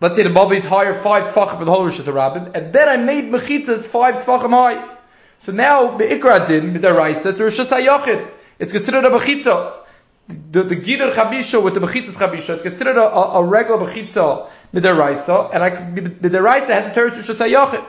Let's 0.00 0.16
say 0.16 0.22
the 0.22 0.30
Mavi 0.30 0.56
is 0.56 0.64
higher 0.64 0.94
five 1.00 1.32
tfachim 1.32 1.58
for 1.58 1.64
the 1.64 1.70
whole 1.70 1.84
Rosh 1.84 2.00
Hashanah. 2.00 2.54
And 2.54 2.72
then 2.72 2.88
I 2.88 2.96
made 2.96 3.30
Mechitzas 3.30 3.84
five 3.84 4.24
tfachim 4.24 4.50
high. 4.50 4.96
So 5.44 5.52
now, 5.52 5.98
the 5.98 6.04
Ikra 6.04 6.48
din, 6.48 6.74
Midaraisa, 6.74 7.26
it's 7.26 7.40
Rosh 7.40 7.60
Hashanah. 7.60 8.30
It's 8.58 8.72
considered 8.72 9.04
a 9.04 9.10
Mechitza. 9.10 9.83
The, 10.26 10.62
the 10.62 10.76
Gider 10.76 11.62
with 11.62 11.74
the 11.74 11.80
Mechitzas 11.80 12.14
Chabisha, 12.14 12.56
is 12.56 12.62
considered 12.62 12.96
a, 12.96 13.02
a, 13.02 13.40
a 13.40 13.44
regular 13.44 13.86
Mechitza 13.86 14.48
Midaraisa, 14.72 15.54
and 15.54 15.62
I, 15.62 15.70
Midaraisa 15.70 16.68
has 16.68 16.90
a 16.90 16.94
terrorist 16.94 17.28
Rosh 17.28 17.38
Hashanah. 17.38 17.84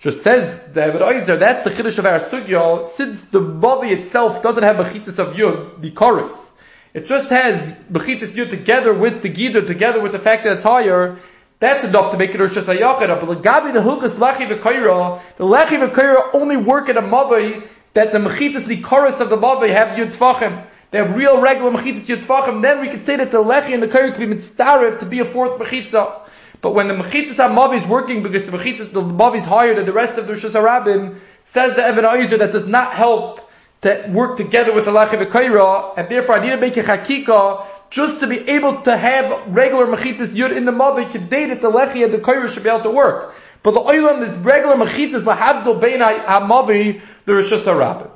Just 0.00 0.22
says 0.22 0.72
the 0.72 0.82
Ebed 0.82 1.00
Oizer, 1.00 1.38
that's 1.38 1.62
the 1.62 1.70
Chiddush 1.70 1.98
of 1.98 2.06
our 2.06 2.20
Sugya, 2.20 2.86
since 2.86 3.24
the 3.26 3.38
body 3.40 3.90
itself 3.90 4.42
doesn't 4.42 4.62
have 4.62 4.76
Bechitzis 4.76 5.18
of 5.18 5.34
Yud, 5.34 5.80
the 5.80 5.90
chorus. 5.90 6.52
It 6.94 7.06
just 7.06 7.28
has 7.28 7.68
Bechitzis 7.92 8.32
Yud 8.32 8.50
together 8.50 8.94
with 8.94 9.22
the 9.22 9.28
Gider, 9.28 9.66
together 9.66 10.00
with 10.00 10.12
the 10.12 10.18
fact 10.18 10.44
that 10.44 10.54
it's 10.54 10.62
higher, 10.62 11.18
that's 11.60 11.84
enough 11.84 12.10
to 12.10 12.18
make 12.18 12.34
it 12.34 12.40
Rosh 12.40 12.56
Hashanah. 12.56 13.20
But 13.20 13.26
the 13.26 13.48
Gabi, 13.48 13.72
the 13.72 13.78
Hilchas 13.78 14.16
Lechi 14.16 14.48
V'Kaira, 14.48 15.20
the 15.36 15.44
Lechi 15.44 15.86
V'Kaira 15.86 16.30
only 16.34 16.56
work 16.56 16.88
in 16.88 16.96
a 16.96 17.02
Mavi 17.02 17.68
that 17.94 18.10
the 18.10 18.18
Mechitzis, 18.18 18.66
the 18.66 18.80
chorus 18.80 19.20
of 19.20 19.28
the 19.28 19.36
Mavi 19.36 19.68
have 19.68 19.96
Yud 19.96 20.16
Tvachim. 20.16 20.66
They 20.92 20.98
have 20.98 21.16
real 21.16 21.40
regular 21.40 21.70
Mechitzis 21.70 22.06
Yud 22.06 22.24
Tvachim. 22.24 22.60
Then 22.60 22.82
we 22.82 22.88
could 22.88 23.06
say 23.06 23.16
that 23.16 23.30
the 23.30 23.42
Lechi 23.42 23.72
and 23.72 23.82
the 23.82 23.88
Kaira 23.88 24.14
could 24.14 24.28
be 24.28 24.36
mitzaref 24.36 25.00
to 25.00 25.06
be 25.06 25.20
a 25.20 25.24
fourth 25.24 25.58
Mechitzah. 25.58 26.20
But 26.60 26.72
when 26.74 26.86
the 26.86 26.94
Mechitzas 26.94 27.36
HaMavi 27.36 27.78
is 27.78 27.86
working 27.86 28.22
because 28.22 28.44
the 28.44 28.52
Mechitzas, 28.52 28.92
the 28.92 29.00
Mavi 29.00 29.38
is 29.38 29.44
higher 29.44 29.74
than 29.74 29.86
the 29.86 29.92
rest 29.92 30.18
of 30.18 30.26
the 30.26 30.34
Rosh 30.34 30.44
Hashanah, 30.44 31.18
says 31.46 31.76
the 31.76 31.82
Evan 31.82 32.04
Oizer 32.04 32.38
that 32.38 32.52
does 32.52 32.68
not 32.68 32.92
help 32.92 33.50
to 33.80 34.06
work 34.12 34.36
together 34.36 34.74
with 34.74 34.84
the 34.84 34.90
Lachiv 34.90 35.24
Kaira, 35.30 35.94
and 35.96 36.10
therefore 36.10 36.38
I 36.38 36.42
need 36.42 36.50
to 36.50 36.58
make 36.58 36.76
a 36.76 36.82
Chakika 36.82 37.66
just 37.88 38.20
to 38.20 38.26
be 38.26 38.46
able 38.50 38.82
to 38.82 38.94
have 38.94 39.48
regular 39.48 39.86
Mechitzas 39.86 40.36
Yud 40.36 40.54
in 40.54 40.66
the 40.66 40.72
Mavi, 40.72 41.10
date 41.30 41.46
that 41.46 41.62
the 41.62 41.70
Lechi 41.70 42.04
and 42.04 42.12
the 42.12 42.18
Kaira 42.18 42.50
should 42.50 42.64
be 42.64 42.68
able 42.68 42.82
to 42.82 42.90
work. 42.90 43.34
But 43.62 43.70
the 43.70 43.80
Oilam 43.80 44.28
is 44.28 44.34
regular 44.44 44.76
Mechitzas 44.76 45.22
Lahabdol 45.22 45.80
Bein 45.80 46.00
HaMavi, 46.00 47.00
the 47.24 47.34
Rosh 47.34 47.50
Hashanah. 47.50 48.10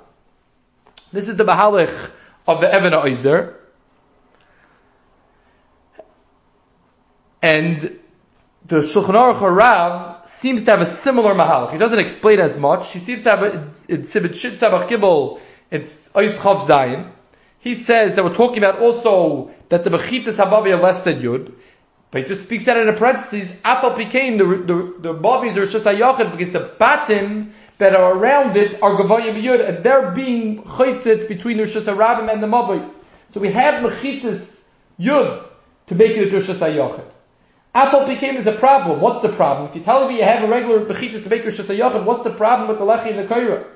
This 1.11 1.29
is 1.29 1.39
the 1.39 1.45
Mahalich 1.45 2.11
of 2.47 2.61
the 2.61 2.73
Evan 2.73 2.93
Oizer. 2.93 3.55
And 7.43 7.99
the 8.65 8.81
Shulchan 8.81 9.15
Aruch 9.15 9.41
Rav 9.41 10.29
seems 10.29 10.65
to 10.65 10.71
have 10.73 10.81
a 10.81 10.87
similar 10.87 11.35
mahalach. 11.35 11.73
He 11.73 11.79
doesn't 11.79 11.99
explain 11.99 12.41
as 12.41 12.57
much. 12.57 12.91
He 12.91 12.99
seems 12.99 13.23
to 13.23 13.31
have 13.31 13.43
a, 13.43 13.73
it's 13.89 14.13
Sibit 14.13 14.35
Shit 14.35 14.55
Sabach 14.55 14.89
Gibel, 14.89 15.41
it's 15.71 16.09
Ois 16.09 16.37
Chav 16.39 16.67
Zayin. 16.67 17.11
He 17.61 17.75
says 17.75 18.15
that 18.15 18.25
we're 18.25 18.35
talking 18.35 18.59
about 18.59 18.81
also 18.81 19.51
that 19.69 19.85
the 19.85 19.91
Bechitas 19.91 20.35
Habavi 20.35 20.77
are 20.77 20.83
less 20.83 21.03
than 21.05 21.21
Yud. 21.21 21.53
But 22.11 22.23
he 22.23 22.29
just 22.29 22.45
speaks 22.45 22.65
that 22.67 22.77
in 22.77 22.87
the 22.87 22.93
parentheses, 22.93 23.51
Apple 23.65 23.97
became 23.97 24.39
the, 24.39 24.45
the, 24.45 25.13
the 25.13 25.61
are 25.61 25.67
just 25.67 25.87
a 25.87 25.93
because 25.93 26.53
the 26.53 26.75
batim 26.81 27.53
that 27.79 27.95
are 27.95 28.15
around 28.15 28.57
it 28.57 28.83
are 28.83 28.97
gavayim 28.97 29.43
yud, 29.43 29.67
and 29.67 29.85
they're 29.85 30.11
being 30.13 30.63
chaytzitz 30.63 31.29
between 31.29 31.59
Rosh 31.59 31.77
Hashanah 31.77 32.33
and 32.33 32.43
the 32.43 32.47
Mabay. 32.47 32.91
So 33.35 33.41
we 33.41 33.53
have 33.53 33.83
mechitzis 33.83 34.69
yud 34.99 35.47
to 35.89 35.95
make 35.95 36.17
it 36.17 36.33
a 36.33 36.37
Rosh 36.37 36.49
Hashanah. 36.49 37.05
Apple 37.75 38.07
became 38.07 38.37
is 38.37 38.47
a 38.47 38.53
problem. 38.53 39.01
What's 39.01 39.21
the 39.21 39.29
problem? 39.29 39.69
If 39.69 39.77
you 39.77 39.83
tell 39.83 40.09
me 40.09 40.17
you 40.17 40.25
have 40.25 40.43
a 40.43 40.49
regular 40.49 40.85
mechitzis 40.85 41.23
to 41.23 41.29
make 41.29 41.45
Rosh 41.45 41.61
Hashanah, 41.61 42.05
what's 42.05 42.25
the 42.25 42.31
problem 42.31 42.69
with 42.69 42.79
the 42.79 42.85
lechi 42.85 43.11
and 43.11 43.19
the 43.19 43.35
kaira? 43.35 43.67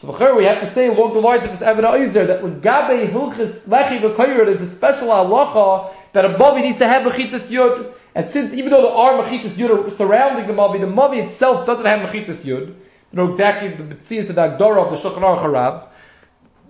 So 0.00 0.12
for 0.12 0.34
we 0.34 0.44
have 0.46 0.60
to 0.60 0.66
say 0.68 0.88
along 0.88 1.14
the 1.14 1.20
lines 1.20 1.44
of 1.44 1.50
this 1.50 1.62
Evan 1.62 1.84
Oizer 1.84 2.26
that 2.26 2.42
when 2.42 2.60
Gabe 2.60 3.08
Hilchis 3.12 3.68
Lechi 3.68 4.00
V'Koyer 4.00 4.44
there's 4.46 4.60
a 4.60 4.68
special 4.68 5.08
halacha 5.08 5.94
that 6.12 6.24
a 6.24 6.30
Mavi 6.30 6.62
needs 6.62 6.78
to 6.78 6.88
have 6.88 7.06
Mechitzas 7.06 7.50
Yud. 7.50 7.94
And 8.16 8.28
since 8.28 8.52
even 8.52 8.70
though 8.70 8.82
there 8.82 8.90
are 8.90 9.22
Mechitzas 9.22 9.50
Yud 9.50 9.96
surrounding 9.96 10.48
the 10.48 10.52
Mavi, 10.52 10.80
the 10.80 10.86
Mavi 10.86 11.28
itself 11.28 11.66
doesn't 11.66 11.86
have 11.86 12.00
Mechitzas 12.08 12.42
Yud, 12.42 12.74
you 13.12 13.18
know 13.18 13.28
exactly 13.28 13.68
the 13.68 13.94
Metzias 13.94 14.30
of 14.30 14.36
the 14.36 14.42
Agdora 14.42 14.82
of 14.82 14.90
the 14.90 15.08
Shulchan 15.08 15.20
Aruch 15.20 15.44
Harab, 15.44 15.88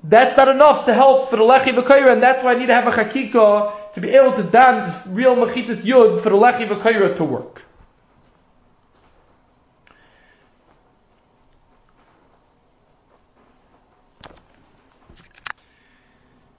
that's 0.03 0.37
not 0.37 0.49
enough 0.49 0.87
to 0.87 0.95
help 0.95 1.31
for 1.31 1.37
the 1.37 1.45
Lechi 1.45 1.73
V'Koyer, 1.73 2.13
and 2.13 2.23
that's 2.23 2.43
why 2.43 2.55
I 2.55 2.59
need 2.59 2.67
to 2.67 2.75
have 2.75 2.87
a 2.89 2.91
Chakika 2.91 3.95
to 3.95 4.01
be 4.01 4.11
able 4.11 4.33
to 4.33 4.43
dance 4.43 5.07
real 5.07 5.37
Mechitzas 5.37 5.83
Yud 5.83 6.21
for 6.21 6.31
the 6.31 6.37
Lechi 6.37 6.67
V'Koyer 6.67 7.17
to 7.17 7.25
work. 7.25 7.63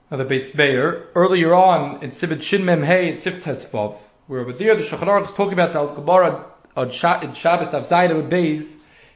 Now 0.09 0.17
the 0.17 0.25
base 0.25 0.55
Meir, 0.55 1.07
earlier 1.15 1.53
on 1.55 2.03
in 2.03 2.11
Sibit 2.11 2.43
Shin 2.43 2.63
Mem 2.63 2.83
Hey 2.83 3.09
and 3.09 3.19
Sif 3.19 3.43
Tesvav, 3.43 3.97
where 4.27 4.39
over 4.39 4.53
there 4.53 4.77
the 4.77 4.83
Shulchan 4.83 5.07
Aruch 5.07 5.25
is 5.25 5.33
talking 5.33 5.53
about 5.53 5.73
the 5.73 5.79
Al 5.79 5.95
Gemara 5.95 6.45
on 6.77 6.91
Shabbos 6.91 7.73
of 7.73 7.89
Zayin 7.89 8.11
of 8.11 8.29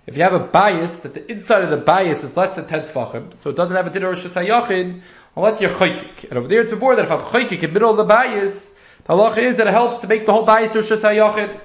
if 0.07 0.15
you 0.15 0.23
have 0.23 0.33
a 0.33 0.39
bias, 0.39 1.01
that 1.01 1.13
the 1.13 1.29
inside 1.29 1.63
of 1.63 1.69
the 1.69 1.77
bias 1.77 2.23
is 2.23 2.35
less 2.37 2.55
than 2.55 2.65
10 2.65 2.87
tefachim, 2.87 3.37
so 3.43 3.49
it 3.49 3.57
doesn't 3.57 3.75
have 3.75 3.87
a 3.87 3.89
dinner 3.89 4.07
Rosh 4.07 4.25
Hashanah 4.25 5.01
unless 5.35 5.59
you're 5.59 5.69
chaytik. 5.69 6.29
And 6.29 6.39
over 6.39 6.47
there 6.47 6.61
it's 6.61 6.71
before 6.71 6.95
that 6.95 7.05
if 7.05 7.11
I'm 7.11 7.25
chaytik 7.25 7.51
in 7.51 7.59
the 7.59 7.67
middle 7.67 7.91
of 7.91 7.97
the 7.97 8.05
bias, 8.05 8.73
the 9.03 9.13
halacha 9.13 9.39
is 9.39 9.57
that 9.57 9.67
it 9.67 9.73
helps 9.73 9.99
to 10.01 10.07
make 10.07 10.25
the 10.25 10.31
whole 10.31 10.45
bias 10.45 10.73
Rosh 10.73 10.89
Hashanah 10.89 11.59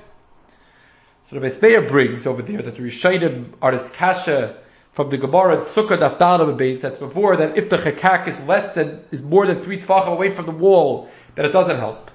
So 1.31 1.39
the 1.39 1.47
Beis 1.47 1.63
Meir 1.63 1.83
brings 1.83 2.27
over 2.27 2.43
there 2.43 2.63
that 2.63 2.75
the 2.75 2.83
Rishayim 2.83 3.53
are 3.63 3.79
this 3.79 3.91
kasha 3.93 4.59
from 4.91 5.09
the 5.09 5.19
Gemara 5.19 5.65
Sukkah 5.65 5.99
Daftar 5.99 6.59
base 6.59 6.83
that's 6.83 6.99
before 6.99 7.37
that 7.37 7.57
if 7.57 7.71
the 7.71 7.77
chakak 7.77 8.27
is 8.27 8.39
less 8.41 8.75
than 8.75 9.05
is 9.13 9.23
more 9.23 9.47
than 9.47 9.63
three 9.63 9.81
tefachim 9.81 10.09
away 10.09 10.31
from 10.31 10.47
the 10.47 10.53
wall, 10.53 11.09
that 11.37 11.45
it 11.45 11.53
doesn't 11.53 11.79
help. 11.79 12.11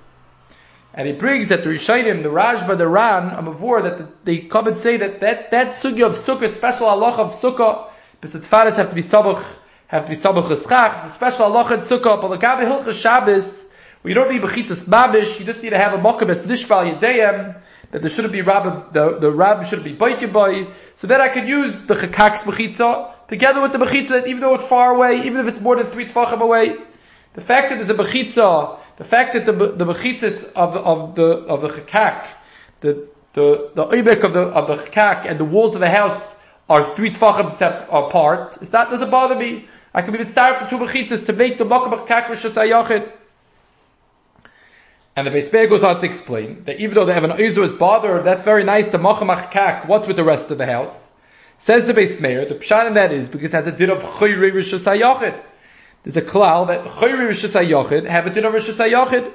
And 0.98 1.06
he 1.06 1.14
brings 1.14 1.50
that 1.50 1.64
the 1.64 1.70
Rishayim, 1.70 2.24
the 2.24 2.30
Rashba, 2.30 2.76
the 2.76 2.88
Ran, 2.88 3.30
a 3.30 3.44
before 3.44 3.84
that 3.84 4.26
they 4.26 4.40
come 4.40 4.66
and 4.66 4.78
say 4.78 4.98
that 4.98 5.20
that, 5.20 5.52
that 5.52 5.76
sugya 5.76 6.08
of 6.08 6.14
Sukkah, 6.14 6.50
special 6.50 6.88
Allah 6.88 7.12
of 7.12 7.34
Sukkah, 7.34 7.92
because 8.20 8.34
the 8.34 8.40
tfaris 8.40 8.78
have 8.78 8.90
to 8.90 8.96
be 8.96 9.04
sabach, 9.04 9.46
have 9.86 10.06
to 10.06 10.10
be 10.10 10.16
sabach 10.16 10.50
l'schach, 10.50 11.06
it's 11.06 11.14
a 11.14 11.16
special 11.16 11.46
Allah 11.46 11.72
in 11.76 11.82
Sukkah, 11.82 12.20
but 12.20 12.30
the 12.30 12.38
Gabi 12.38 12.66
Hilchah 12.66 13.00
Shabbos, 13.00 13.68
where 14.02 14.10
you 14.10 14.16
don't 14.16 14.32
need 14.32 14.42
Bechitas 14.42 14.86
Babish, 14.86 15.40
you 15.40 15.46
just 15.46 15.62
need 15.62 15.70
to 15.70 15.78
have 15.78 15.94
a 15.94 16.00
Mokkah 16.00 16.28
as 16.32 16.40
Nishval 16.40 17.00
Yedeyem, 17.00 17.62
that 17.92 18.02
there 18.02 18.10
shouldn't 18.10 18.34
be 18.34 18.42
rab, 18.42 18.92
the, 18.92 19.20
the 19.20 19.32
rab 19.32 19.64
shouldn't 19.68 19.86
be 19.86 19.94
biking 19.94 20.32
by, 20.32 20.66
so 20.96 21.06
that 21.06 21.22
I 21.22 21.30
could 21.30 21.48
use 21.48 21.80
the 21.82 21.94
chakak's 21.94 22.42
bechitza, 22.42 23.28
together 23.28 23.62
with 23.62 23.72
the 23.72 23.78
bechitza 23.78 24.26
even 24.26 24.40
though 24.40 24.56
it's 24.56 24.66
far 24.66 24.96
away, 24.96 25.20
even 25.28 25.38
if 25.38 25.48
it's 25.48 25.62
more 25.62 25.76
than 25.76 25.92
three 25.92 26.08
tfachim 26.08 26.42
away, 26.42 26.76
the 27.36 27.42
fact 27.42 27.70
that 27.70 27.76
there's 27.76 27.92
a 27.92 27.94
bechitza, 27.94 28.80
the 28.98 29.04
fact 29.04 29.34
that 29.34 29.46
the, 29.46 29.54
the 29.54 29.86
bechitzas 29.86 30.52
of, 30.54 30.76
of 30.76 31.16
the, 31.16 31.24
of 31.24 31.62
the 31.62 31.70
chakak, 31.70 32.28
the, 32.82 33.08
the, 33.34 33.72
the 33.76 33.84
of 33.84 34.34
the, 34.34 34.42
of 34.42 34.68
the 34.68 34.84
chakak 34.84 35.26
and 35.30 35.40
the 35.40 35.46
walls 35.46 35.76
of 35.76 35.82
the 35.82 35.90
house 35.90 36.38
are 36.70 36.96
three 36.96 37.12
tfachim 37.12 37.52
apart, 37.90 38.58
is 38.62 38.70
that 38.70 38.90
doesn't 38.90 39.10
bother 39.10 39.36
me. 39.36 39.68
I 39.94 40.02
can 40.02 40.12
be 40.12 40.20
mitzvah 40.20 40.60
for 40.60 40.70
two 40.70 40.78
bechitzas 40.78 41.26
to 41.28 41.34
make 41.34 41.58
the 41.58 41.66
makkah 41.66 42.06
chakak 42.06 42.26
rishas. 42.28 43.14
And 45.18 45.26
the 45.26 45.32
Beis 45.32 45.52
goes 45.68 45.84
on 45.84 46.00
to 46.00 46.06
explain 46.06 46.64
that 46.66 46.80
even 46.80 46.94
though 46.94 47.06
the 47.06 47.16
Evan 47.16 47.32
Oizu 47.32 47.64
is 47.64 47.72
bothered, 47.72 48.24
that's 48.24 48.44
very 48.44 48.64
nice 48.64 48.88
to 48.90 49.00
Machamach 49.00 49.50
Kak, 49.50 49.88
what's 49.88 50.06
with 50.06 50.16
the 50.16 50.24
rest 50.24 50.52
of 50.52 50.60
the 50.60 50.68
house? 50.68 51.10
Says 51.58 51.86
the 51.86 51.94
Beis 51.94 52.22
Meir, 52.22 52.48
the 52.48 52.54
pshat 52.54 52.86
in 52.86 52.94
that 52.94 53.12
is 53.12 53.28
because 53.28 53.52
it 53.52 53.56
has 53.56 53.66
a 53.66 53.72
din 53.72 53.90
of 53.90 54.04
Chayri 54.04 54.52
Rishus 54.52 54.86
HaYachid. 54.86 55.42
There's 56.04 56.18
a 56.18 56.22
klal 56.22 56.68
that 56.68 56.86
Chayri 56.86 57.30
Rishus 57.30 57.56
a 57.56 58.30
din 58.34 58.46
of 58.46 58.54
Rishus 58.54 58.76
HaYachid. 58.76 59.32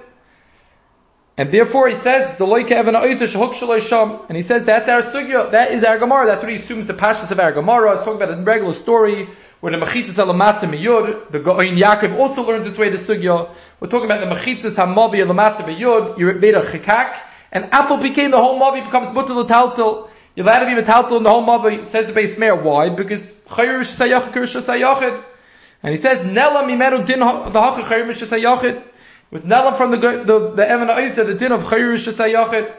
And 1.37 1.53
therefore 1.53 1.88
he 1.88 1.94
says, 1.94 2.38
the 2.38 2.44
loike 2.44 2.70
Evan 2.70 2.94
Oizu 2.94 3.27
Shahuk 3.27 3.81
Sham. 3.81 4.20
And 4.29 4.37
he 4.37 4.42
says 4.42 4.64
that's 4.64 4.88
our 4.88 5.03
sugya, 5.03 5.51
that 5.53 5.72
is 5.72 5.83
our 5.83 5.98
Gemara, 5.98 6.27
that's 6.27 6.42
what 6.42 6.53
he 6.53 6.59
assumes 6.59 6.87
the 6.87 6.94
pashas 6.94 7.31
of 7.31 7.40
our 7.40 7.53
Gemara. 7.53 7.96
He's 7.96 8.05
talking 8.05 8.22
about 8.22 8.38
a 8.38 8.42
regular 8.42 8.75
story 8.75 9.29
where 9.61 9.72
the 9.72 9.85
mechitzas 9.85 10.14
alamata 10.14 10.61
miyud, 10.61 11.31
the 11.31 11.38
Goin 11.38 11.77
Yaakov 11.77 12.18
also 12.18 12.42
learns 12.42 12.66
this 12.66 12.77
way 12.77 12.90
the 12.90 12.98
sugya. 12.98 13.48
We're 13.81 13.88
talking 13.88 14.11
about 14.11 14.20
the 14.20 14.35
mechitzas 14.35 14.75
hamavi 14.75 15.25
alamata 15.25 15.64
miyud, 15.64 16.18
you 16.18 16.33
made 16.33 16.55
a 16.55 16.62
chikak, 16.62 17.16
and 17.51 17.72
apple 17.72 17.96
became 17.96 18.31
the 18.31 18.38
whole 18.38 18.61
mavi 18.61 18.85
becomes 18.85 19.09
mutal 19.09 19.46
taltal. 19.48 20.11
You're 20.35 20.46
allowed 20.46 20.61
to 20.61 20.66
be 20.66 20.83
metaltal 20.83 21.16
in 21.18 21.22
the 21.22 21.31
whole 21.31 21.46
mavi, 21.46 21.87
says 21.87 22.07
the 22.07 22.12
Beis 22.12 22.38
Meir. 22.38 22.55
Why? 22.55 22.88
Because 22.88 23.22
chayrish 23.22 23.96
sayachid 23.96 24.33
kurish 24.33 24.61
sayachid. 24.61 25.25
And 25.83 25.95
he 25.95 26.01
says, 26.01 26.18
Nela 26.18 26.64
mimeru 26.64 27.05
din 27.07 27.21
the 27.21 27.25
hachach 27.25 27.85
chayrish 27.85 28.25
sayachid. 28.25 28.85
With 29.31 29.45
Nela 29.45 29.77
from 29.77 29.90
the, 29.90 29.97
the, 29.97 30.53
the 30.55 30.68
Evan 30.68 30.90
Isa, 30.90 31.25
the 31.25 31.35
din 31.35 31.53
of 31.53 31.62
chayrish 31.64 32.11
sayachid. 32.12 32.75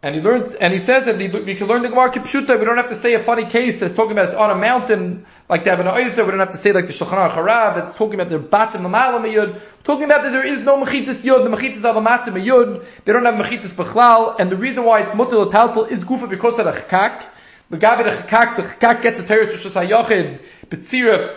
And 0.00 0.14
he 0.14 0.20
learns, 0.20 0.54
and 0.54 0.72
he 0.72 0.78
says 0.78 1.06
that 1.06 1.18
we 1.18 1.56
can 1.56 1.66
learn 1.66 1.82
the 1.82 1.88
Gemara 1.88 2.12
Kipshuta, 2.12 2.56
we 2.56 2.64
don't 2.64 2.76
have 2.76 2.90
to 2.90 2.94
say 2.94 3.14
a 3.14 3.22
funny 3.24 3.46
case 3.46 3.80
that's 3.80 3.94
talking 3.94 4.12
about 4.12 4.26
it's 4.26 4.36
on 4.36 4.48
a 4.48 4.54
mountain, 4.54 5.26
like 5.48 5.64
the 5.64 5.72
Ibn 5.72 5.86
Oizer, 5.86 6.24
we 6.24 6.30
don't 6.30 6.38
have 6.38 6.52
to 6.52 6.56
say 6.56 6.70
like 6.70 6.86
the 6.86 6.92
Shulchan 6.92 7.28
Harav, 7.32 7.74
that's 7.74 7.94
talking 7.96 8.20
about 8.20 8.30
the 8.30 8.38
Batim 8.38 8.88
Malam 8.88 9.24
Yud, 9.24 9.60
talking 9.82 10.04
about 10.04 10.22
that 10.22 10.30
there 10.30 10.46
is 10.46 10.60
no 10.60 10.80
Mechitzas 10.84 11.24
Yud, 11.24 11.42
the 11.42 11.56
Mechitzas 11.56 11.84
are 11.84 11.94
the 11.94 12.00
Matim 12.00 12.40
Yud, 12.40 12.86
they 13.04 13.12
don't 13.12 13.24
have 13.24 13.34
Mechitzas 13.34 13.74
Bechlal, 13.74 14.38
and 14.38 14.52
the 14.52 14.56
reason 14.56 14.84
why 14.84 15.02
it's 15.02 15.10
Mutil 15.10 15.50
Taltal 15.50 15.90
is 15.90 15.98
Gufa 16.04 16.30
because 16.30 16.60
of 16.60 16.66
the 16.66 16.80
Chakak, 16.80 17.24
Megabi 17.70 18.04
the 18.04 18.22
Chakak, 18.22 18.56
the 18.56 18.62
Chakak 18.62 19.02
gets 19.02 19.20
a 19.20 19.22
Teres 19.22 19.64
Rosh 19.64 19.74
Hashanah 19.74 20.40
Betzirif, 20.68 21.36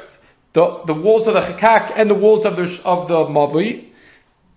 the, 0.54 0.82
the 0.86 0.94
walls 0.94 1.28
of 1.28 1.34
the 1.34 1.42
Chakak 1.42 1.94
and 1.96 2.10
the 2.10 2.16
walls 2.16 2.46
of 2.46 2.56
the, 2.56 2.82
of 2.86 3.08
the 3.08 3.26
Mavli, 3.26 3.92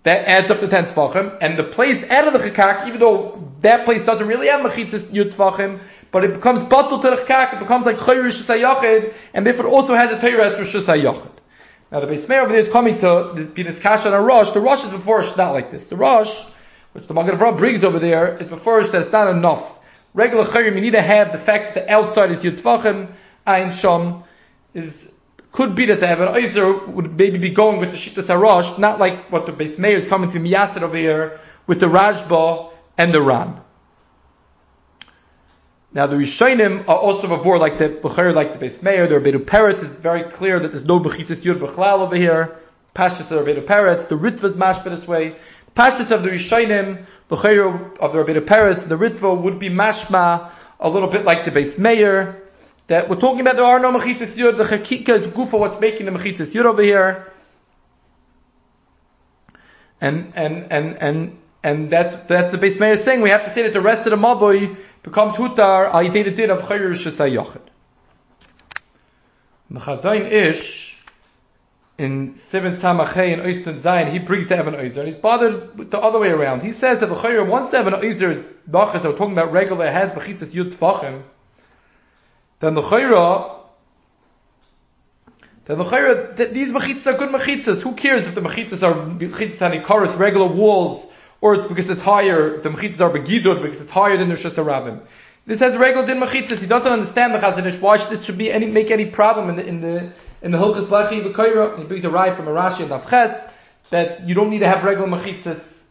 that 0.05 0.27
adds 0.27 0.51
up 0.51 0.59
to 0.59 0.67
10 0.67 0.85
tefachim, 0.85 1.35
and 1.41 1.57
the 1.57 1.63
place 1.63 2.01
out 2.11 2.27
of 2.27 2.33
the 2.33 2.49
chakak, 2.49 2.87
even 2.87 2.99
though 2.99 3.51
that 3.61 3.85
place 3.85 4.05
doesn't 4.05 4.27
really 4.27 4.47
have 4.47 4.63
mechitzas 4.63 5.11
yud 5.11 5.33
tefachim, 5.33 5.79
but 6.11 6.23
it 6.23 6.31
becomes 6.31 6.61
bottled 6.61 7.01
to 7.01 7.09
the 7.09 7.15
chakak, 7.15 7.55
it 7.55 7.59
becomes 7.59 7.87
like 7.87 7.97
chayrish 7.97 8.39
sayachid, 8.43 9.15
and 9.33 9.45
therefore 9.45 9.65
also 9.65 9.95
has 9.95 10.11
a 10.11 10.19
teres 10.21 10.53
for 10.53 10.79
sayachid. 10.79 11.31
Now 11.91 12.01
the 12.01 12.07
Beis 12.07 12.29
Meir 12.29 12.41
over 12.41 12.51
there 12.51 12.61
is 12.61 12.71
coming 12.71 12.99
to 12.99 13.31
this, 13.35 13.47
be 13.47 13.63
this 13.63 13.79
kasha 13.79 14.07
and 14.07 14.15
a 14.15 14.19
rush. 14.19 14.51
The 14.51 14.59
rush 14.59 14.83
is 14.83 14.91
before 14.91 15.21
it's 15.21 15.35
not 15.37 15.53
like 15.53 15.71
this. 15.71 15.87
The 15.87 15.95
rush, 15.95 16.31
which 16.93 17.07
the 17.07 17.13
Magen 17.15 17.35
Avraham 17.35 17.57
brings 17.57 17.83
over 17.83 17.97
there, 17.97 18.37
is 18.37 18.47
before 18.47 18.81
it's 18.81 18.91
not 19.11 19.29
enough. 19.29 19.74
Regular 20.15 20.45
chayrim, 20.45 20.75
you 20.75 20.81
need 20.81 20.91
to 20.91 21.01
have 21.01 21.33
the 21.33 21.37
fact 21.37 21.75
that 21.75 21.85
the 21.85 21.91
outside 21.91 22.31
is 22.31 22.39
yud 22.39 22.57
tefachim, 22.57 23.11
ein 23.45 23.73
sham, 23.73 24.23
is 24.73 25.11
could 25.51 25.75
be 25.75 25.85
that 25.85 25.99
the 25.99 26.07
Evan 26.07 26.29
Oizer 26.29 26.87
would 26.87 27.17
maybe 27.17 27.37
be 27.37 27.49
going 27.49 27.79
with 27.79 27.91
the 27.91 27.97
Shittas 27.97 28.27
Harash, 28.27 28.77
not 28.79 28.99
like 28.99 29.31
what 29.31 29.45
the 29.45 29.51
Beis 29.53 29.77
Meir 29.77 29.97
is 29.97 30.07
coming 30.07 30.29
to 30.31 30.39
Miyasid 30.39 30.81
over 30.81 30.97
here 30.97 31.39
with 31.67 31.79
the 31.79 31.85
Rashba 31.85 32.71
and 32.97 33.13
the 33.13 33.21
Ran. 33.21 33.61
Now 35.93 36.07
the 36.07 36.15
Rishonim 36.15 36.87
are 36.89 36.97
also 36.97 37.27
before 37.27 37.57
like 37.57 37.77
the 37.77 37.87
Bukhari, 37.89 38.33
like 38.33 38.57
the 38.57 38.65
Beis 38.65 38.83
Meir, 38.83 39.07
the 39.07 39.15
Rabbeinu 39.15 39.45
Peretz 39.45 39.81
is 39.81 39.89
very 39.89 40.29
clear 40.31 40.59
that 40.59 40.73
there's 40.73 40.83
no 40.83 40.99
Bechitzis 40.99 41.43
Yud 41.43 41.59
Bechlal 41.59 41.99
over 41.99 42.15
here. 42.15 42.57
Pashtus 42.93 43.21
of 43.21 43.29
the 43.29 43.35
Rabbeinu 43.35 43.65
Peretz, 43.65 44.09
the 44.09 44.17
Ritva 44.17 44.45
is 44.45 44.83
for 44.83 44.89
this 44.89 45.07
way. 45.07 45.37
Pashtus 45.73 46.11
of 46.11 46.23
the 46.23 46.29
Rishonim, 46.29 47.05
Bukhari 47.29 47.97
of 47.99 48.11
the 48.13 48.17
Rabbeinu 48.19 48.45
Peretz, 48.45 48.87
the 48.87 48.95
Ritva 48.95 49.41
would 49.41 49.57
be 49.57 49.69
mashma 49.69 50.51
a 50.79 50.89
little 50.89 51.09
bit 51.09 51.25
like 51.25 51.45
the 51.45 51.51
Beis 51.51 51.79
Meir 51.79 52.41
that 52.87 53.09
we're 53.09 53.15
talking 53.15 53.41
about 53.41 53.55
there 53.55 53.65
are 53.65 53.79
no 53.79 53.91
mechitzas 53.91 54.35
yud. 54.35 54.57
The 54.57 54.63
chakika 54.63 55.09
is 55.09 55.23
gufa 55.23 55.59
what's 55.59 55.79
making 55.79 56.05
the 56.05 56.11
mechitzas 56.11 56.53
yud 56.53 56.65
over 56.65 56.83
here, 56.83 57.33
and 59.99 60.33
and 60.35 60.71
and 60.71 60.97
and 61.01 61.37
and 61.63 61.89
that's 61.91 62.27
that's 62.27 62.51
the 62.51 62.57
Beis 62.59 62.79
Meir 62.79 62.95
saying 62.97 63.21
we 63.21 63.31
have 63.31 63.45
to 63.45 63.49
say 63.49 63.63
that 63.63 63.73
the 63.73 63.81
rest 63.81 64.05
of 64.05 64.11
the 64.11 64.17
mavoy 64.17 64.77
becomes 65.01 65.33
hutar 65.35 65.91
al 65.91 66.03
yidei 66.03 66.35
din 66.35 66.51
of 66.51 66.61
chayir 66.61 66.91
shesayachid. 66.91 67.61
Mechazayin 69.71 70.31
ish 70.31 70.84
in 71.97 72.35
seven 72.35 72.75
samachay 72.75 73.31
in 73.31 73.39
Oyston 73.39 73.79
Zayin, 73.79 74.11
he 74.11 74.19
brings 74.19 74.47
the 74.47 74.57
Evan 74.57 74.73
Oyzer, 74.73 74.97
and 74.97 75.07
he's 75.07 75.17
bothered 75.17 75.89
the 75.91 75.97
other 75.97 76.19
way 76.19 76.29
around. 76.29 76.61
He 76.61 76.73
says 76.73 76.99
that 76.99 77.07
the 77.07 77.15
Chayr, 77.15 77.47
once 77.47 77.71
the 77.71 77.77
Evan 77.77 77.93
Oyzer 77.93 78.35
is 78.35 78.43
nachas, 78.69 79.03
we're 79.03 79.17
talking 79.17 79.31
about 79.31 79.51
regular, 79.51 79.89
has 79.89 80.11
bechitzas 80.11 80.51
yud 80.53 80.75
tfachim, 80.75 81.23
then 82.59 82.73
the 82.73 82.81
chayra, 82.81 83.55
That 85.65 85.79
l'chayra, 85.79 86.37
th- 86.37 86.51
these 86.51 86.71
mechitzas 86.71 87.13
are 87.13 87.17
good 87.17 87.29
mechitzas. 87.29 87.81
Who 87.81 87.93
cares 87.93 88.27
if 88.27 88.35
the 88.35 88.41
mechitzas 88.41 88.83
are 88.83 88.93
mechitzas 88.93 89.83
chorus, 89.83 90.13
regular 90.13 90.47
walls, 90.47 91.11
or 91.41 91.55
it's 91.55 91.67
because 91.67 91.89
it's 91.89 92.01
higher, 92.01 92.55
if 92.55 92.63
the 92.63 92.69
mechitzas 92.69 93.01
are 93.01 93.09
begidud, 93.09 93.61
because 93.61 93.81
it's 93.81 93.89
higher 93.89 94.17
than 94.17 94.29
the 94.29 94.35
shasarabim. 94.35 95.01
This 95.47 95.59
has 95.59 95.75
regular 95.75 96.05
din 96.05 96.19
mechitzas. 96.19 96.59
He 96.59 96.67
doesn't 96.67 96.91
understand 96.91 97.33
the 97.33 97.39
Chazon 97.39 97.65
Ish. 97.65 97.79
Why 97.79 97.97
should 97.97 98.09
this 98.09 98.25
should 98.25 98.37
be 98.37 98.51
any, 98.51 98.65
make 98.65 98.89
any 98.89 99.05
problem 99.05 99.49
in 99.49 99.55
the, 99.55 99.65
in 99.65 99.81
the, 99.81 100.11
in 100.45 100.51
the 100.51 100.59
Hilchas 100.59 100.85
Lechi 100.85 101.23
V'Koira? 101.23 101.77
He 101.79 101.85
brings 101.85 102.05
a 102.05 102.09
ride 102.09 102.35
from 102.37 102.47
a 102.47 102.51
Rashi 102.51 102.81
and 102.81 102.91
Avches, 102.91 103.51
that 103.89 104.27
you 104.27 104.35
don't 104.35 104.51
need 104.51 104.59
to 104.59 104.67
have 104.67 104.83
regular 104.83 105.09
mechitzas. 105.09 105.81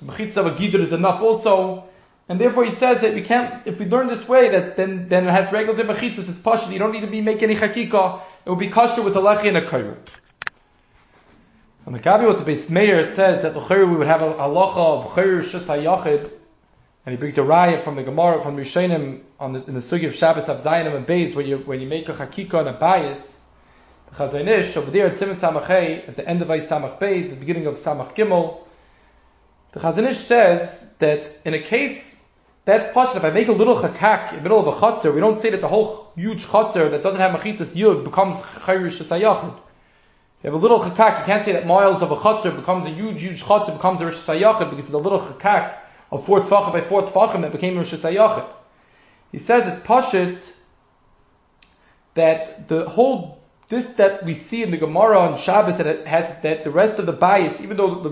The 0.00 0.12
mechitzas 0.12 0.36
of 0.36 0.46
a 0.46 0.50
gidud 0.52 0.80
is 0.80 0.92
enough 0.92 1.20
also. 1.20 1.84
And 2.28 2.40
therefore 2.40 2.64
he 2.64 2.70
says 2.70 3.00
that 3.00 3.14
we 3.14 3.22
can't, 3.22 3.66
if 3.66 3.80
we 3.80 3.86
learn 3.86 4.06
this 4.06 4.26
way, 4.28 4.48
that 4.50 4.76
then, 4.76 5.08
then 5.08 5.26
it 5.26 5.32
has 5.32 5.52
regular 5.52 5.82
mechitzas, 5.82 6.28
it's 6.28 6.38
pashut. 6.38 6.72
You 6.72 6.78
don't 6.78 6.92
need 6.92 7.00
to 7.00 7.08
be 7.08 7.20
making 7.20 7.50
any 7.50 7.56
chakika. 7.56 8.20
It 8.46 8.48
will 8.48 8.56
be 8.56 8.68
kosher 8.68 9.02
with 9.02 9.16
a 9.16 9.20
lechi 9.20 9.48
and 9.48 9.56
a 9.56 9.62
koira. 9.62 9.96
And 11.84 11.94
the 11.94 11.98
Gabi 11.98 12.28
what 12.28 12.38
the 12.38 12.44
Beis 12.44 12.70
Meir 12.70 13.12
says 13.16 13.42
that 13.42 13.54
the 13.54 13.86
we 13.86 13.96
would 13.96 14.06
have 14.06 14.22
a 14.22 14.34
halacha 14.34 14.76
of 14.76 15.12
chayr 15.14 15.42
shus 15.42 16.30
and 17.06 17.12
he 17.12 17.16
brings 17.16 17.38
a 17.38 17.40
raya 17.40 17.80
from 17.80 17.96
the 17.96 18.04
Gemara 18.04 18.40
from 18.40 18.56
Rishonim 18.56 19.22
on 19.40 19.54
the, 19.54 19.64
in 19.64 19.74
the 19.74 19.80
sugi 19.80 20.06
of 20.06 20.14
Shabbos 20.14 20.44
of 20.44 20.64
and 20.64 21.06
Beis 21.06 21.34
when 21.34 21.46
you 21.46 21.58
when 21.58 21.80
you 21.80 21.88
make 21.88 22.08
a 22.08 22.12
chakika 22.12 22.60
and 22.60 22.68
a 22.68 22.72
bias. 22.74 23.39
Chazon 24.14 24.76
over 24.76 24.90
there 24.90 25.06
at 25.06 25.18
Simon 25.18 25.62
at 25.62 26.16
the 26.16 26.28
end 26.28 26.42
of 26.42 26.48
Samach 26.48 26.98
Beis, 26.98 27.30
the 27.30 27.36
beginning 27.36 27.66
of 27.66 27.76
Samach 27.76 28.14
Gimel. 28.14 28.58
The 29.72 29.80
Chazon 29.80 30.08
Ish 30.08 30.18
says 30.18 30.86
that 30.98 31.40
in 31.44 31.54
a 31.54 31.62
case 31.62 32.10
that's 32.64 32.92
possible. 32.92 33.18
If 33.18 33.24
I 33.24 33.30
make 33.30 33.48
a 33.48 33.52
little 33.52 33.76
chakak 33.76 34.30
in 34.30 34.36
the 34.36 34.42
middle 34.42 34.60
of 34.60 34.66
a 34.66 34.78
chutzner, 34.78 35.14
we 35.14 35.20
don't 35.20 35.40
say 35.40 35.50
that 35.50 35.60
the 35.60 35.68
whole 35.68 36.12
huge 36.14 36.44
chutzner 36.44 36.90
that 36.90 37.02
doesn't 37.02 37.20
have 37.20 37.38
machitzas 37.38 37.74
yud 37.74 38.04
becomes 38.04 38.36
chayrish 38.40 39.02
sayachid. 39.02 39.56
You 40.42 40.50
have 40.50 40.54
a 40.54 40.58
little 40.58 40.80
chakak, 40.80 41.20
you 41.20 41.24
can't 41.24 41.44
say 41.44 41.52
that 41.52 41.66
miles 41.66 42.02
of 42.02 42.12
a 42.12 42.16
chutzner 42.16 42.54
becomes 42.54 42.86
a 42.86 42.90
huge, 42.90 43.22
huge 43.22 43.42
chutzner 43.42 43.72
becomes 43.72 44.00
a 44.02 44.06
rish 44.06 44.18
sayachid 44.18 44.70
because 44.70 44.84
it's 44.84 44.94
a 44.94 44.98
little 44.98 45.20
chakak 45.20 45.78
of 46.12 46.26
four 46.26 46.42
tfachim 46.42 46.72
by 46.72 46.80
four 46.80 47.02
tfachim 47.02 47.40
that 47.42 47.52
became 47.52 47.76
Rosh 47.76 47.94
Hashanah. 47.94 48.46
He 49.32 49.38
says 49.38 49.66
it's 49.66 49.86
pashit 49.86 50.42
that 52.14 52.68
the 52.68 52.88
whole 52.88 53.39
this 53.70 53.86
that 53.94 54.24
we 54.24 54.34
see 54.34 54.62
in 54.62 54.72
the 54.72 54.76
Gemara 54.76 55.18
on 55.18 55.38
Shabbos 55.38 55.78
that 55.78 55.86
it 55.86 56.06
has 56.06 56.26
that 56.42 56.64
the 56.64 56.70
rest 56.70 56.98
of 56.98 57.06
the 57.06 57.12
bias, 57.12 57.60
even 57.60 57.76
though 57.76 58.02
the 58.02 58.10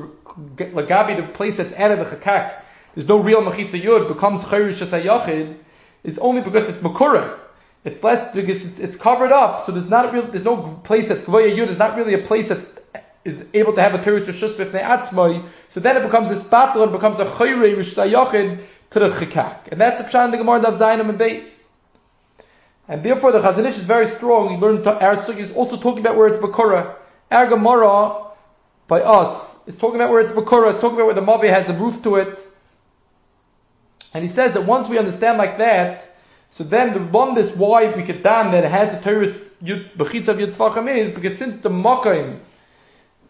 lagabi 0.66 1.16
the 1.16 1.24
place 1.24 1.56
that's 1.56 1.72
added 1.74 1.98
the 1.98 2.04
chakak, 2.04 2.62
there's 2.94 3.08
no 3.08 3.18
real 3.18 3.42
machitza 3.42 3.80
yud 3.80 4.08
becomes 4.08 4.42
chayrish 4.44 4.78
sayachid, 4.78 5.56
is 6.04 6.16
only 6.18 6.40
because 6.40 6.68
it's 6.68 6.78
makura. 6.78 7.38
It's 7.84 8.02
less 8.02 8.34
because 8.34 8.64
it's, 8.64 8.78
it's, 8.78 8.96
covered 8.96 9.32
up, 9.32 9.66
so 9.66 9.72
there's 9.72 9.88
not 9.88 10.12
real 10.12 10.26
there's 10.28 10.44
no 10.44 10.80
place 10.84 11.08
that's 11.08 11.24
gvoya 11.24 11.52
yud. 11.54 11.66
There's 11.66 11.78
not 11.78 11.96
really 11.96 12.14
a 12.14 12.22
place 12.24 12.48
that's 12.48 12.64
is 13.24 13.44
able 13.52 13.74
to 13.74 13.82
have 13.82 13.94
a 13.94 14.02
Torah 14.02 14.20
Rishus 14.20 14.54
B'fnei 14.54 14.82
Atzmai, 14.82 15.44
so 15.74 15.80
then 15.80 15.96
it 15.96 16.02
becomes 16.02 16.28
this 16.28 16.44
battle 16.44 16.82
and 16.84 16.92
becomes 16.92 17.18
a 17.18 17.24
Chayre 17.24 17.76
Rish 17.76 17.94
Sayochid 17.94 18.60
to 18.90 18.98
the 18.98 19.08
Chikak. 19.10 19.68
And 19.70 19.80
that's 19.80 20.00
a 20.00 20.04
Pshan 20.04 20.30
the 20.30 20.38
Gemara 20.38 20.62
of 20.62 20.74
Zainam 20.76 21.10
and 21.10 21.18
Beis. 21.18 21.57
And 22.88 23.02
therefore 23.02 23.32
the 23.32 23.40
Chazon 23.40 23.66
Ish 23.66 23.78
is 23.78 23.84
very 23.84 24.06
strong. 24.06 24.50
He 24.50 24.56
learns 24.56 24.82
to, 24.84 24.98
our 24.98 25.30
is 25.38 25.52
also 25.52 25.76
talking 25.76 26.00
about 26.00 26.16
where 26.16 26.28
it's 26.28 26.38
Bakura. 26.38 26.94
Our 27.30 27.46
Gemara, 27.46 28.28
by 28.86 29.02
us, 29.02 29.66
is 29.68 29.76
talking 29.76 29.96
about 29.96 30.10
where 30.10 30.20
it's 30.20 30.32
Bakura, 30.32 30.72
it's 30.72 30.80
talking 30.80 30.96
about 30.96 31.06
where 31.06 31.14
the 31.14 31.20
Mavi 31.20 31.50
has 31.50 31.68
a 31.68 31.74
roof 31.74 32.02
to 32.04 32.16
it. 32.16 32.44
And 34.14 34.24
he 34.24 34.28
says 34.28 34.54
that 34.54 34.64
once 34.64 34.88
we 34.88 34.98
understand 34.98 35.36
like 35.36 35.58
that, 35.58 36.16
so 36.52 36.64
then 36.64 36.94
the 36.94 37.00
one 37.00 37.34
this 37.34 37.54
why 37.54 37.94
we 37.94 38.02
could 38.02 38.22
damn 38.22 38.52
that 38.52 38.64
it 38.64 38.70
has 38.70 38.94
a 38.94 39.00
Torah 39.00 39.28
Bechitza 39.62 40.28
of 40.28 40.38
Yud 40.38 40.96
is 40.96 41.12
because 41.12 41.36
since 41.36 41.62
the 41.62 41.68
Makayim 41.68 42.38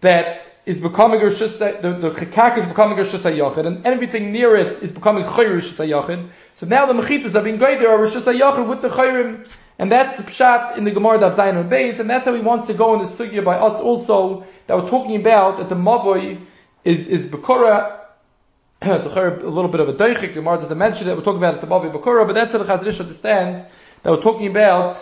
that 0.01 0.43
is 0.67 0.79
becoming 0.79 1.21
a 1.21 1.25
Rishus, 1.25 1.59
the, 1.59 1.95
the 1.95 2.11
Chikak 2.11 2.59
is 2.59 2.67
becoming 2.67 2.99
a 2.99 3.03
Rishus 3.03 3.21
HaYachid, 3.21 3.67
and 3.67 3.87
everything 3.87 4.33
near 4.33 4.55
it 4.55 4.83
is 4.83 4.93
becoming 4.93 5.25
Chayr 5.25 5.57
Rishus 5.57 5.85
HaYachid. 5.85 6.29
So 6.59 6.67
now 6.67 6.87
the 6.87 6.93
Mechitas 6.93 7.37
are 7.37 7.43
being 7.43 7.59
greater, 7.59 7.89
are 7.89 7.99
Rishus 7.99 8.23
HaYachid 8.23 8.67
with 8.69 8.83
the 8.83 8.89
Chayrim, 8.89 9.47
and 9.79 9.93
that's 9.93 10.17
the 10.17 10.25
Pshat 10.25 10.77
in 10.77 10.83
the 10.83 10.91
Gemara 10.91 11.21
of 11.21 11.37
Zayin 11.37 11.57
and 11.57 11.71
Beis, 11.71 12.01
and 12.01 12.11
that's 12.11 12.25
how 12.25 12.35
he 12.35 12.41
wants 12.41 12.67
to 12.67 12.75
go 12.75 12.95
in 12.95 13.01
the 13.01 13.07
Sugya 13.07 13.45
by 13.45 13.57
us 13.57 13.81
also, 13.81 14.45
that 14.67 14.77
we're 14.77 14.91
talking 14.91 15.15
about, 15.15 15.59
that 15.59 15.69
the 15.69 15.77
Mavoi 15.77 16.45
is, 16.83 17.07
is 17.07 17.27
Bekora, 17.27 18.01
it's 18.83 19.07
a, 19.07 19.41
a 19.45 19.49
little 19.49 19.71
bit 19.71 19.81
of 19.81 19.89
a 19.89 19.93
Deichik, 19.93 20.21
the 20.21 20.29
Gemara 20.29 20.59
doesn't 20.59 20.77
mention 20.77 21.09
it, 21.09 21.17
we're 21.17 21.23
talking 21.23 21.39
about 21.39 21.55
it's 21.55 21.63
a 21.63 21.69
Mavi 21.69 21.93
Bekora, 21.93 22.27
but 22.27 22.33
that's 22.33 22.53
how 22.53 22.59
the 22.59 22.65
Chazon 22.65 22.87
Ish 22.89 23.01
understands, 23.01 23.61
that 24.03 24.11
we're 24.11 24.21
talking 24.21 24.49
about 24.49 25.01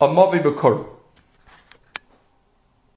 a 0.00 0.06
Mavi 0.06 0.40
Bekora. 0.40 0.86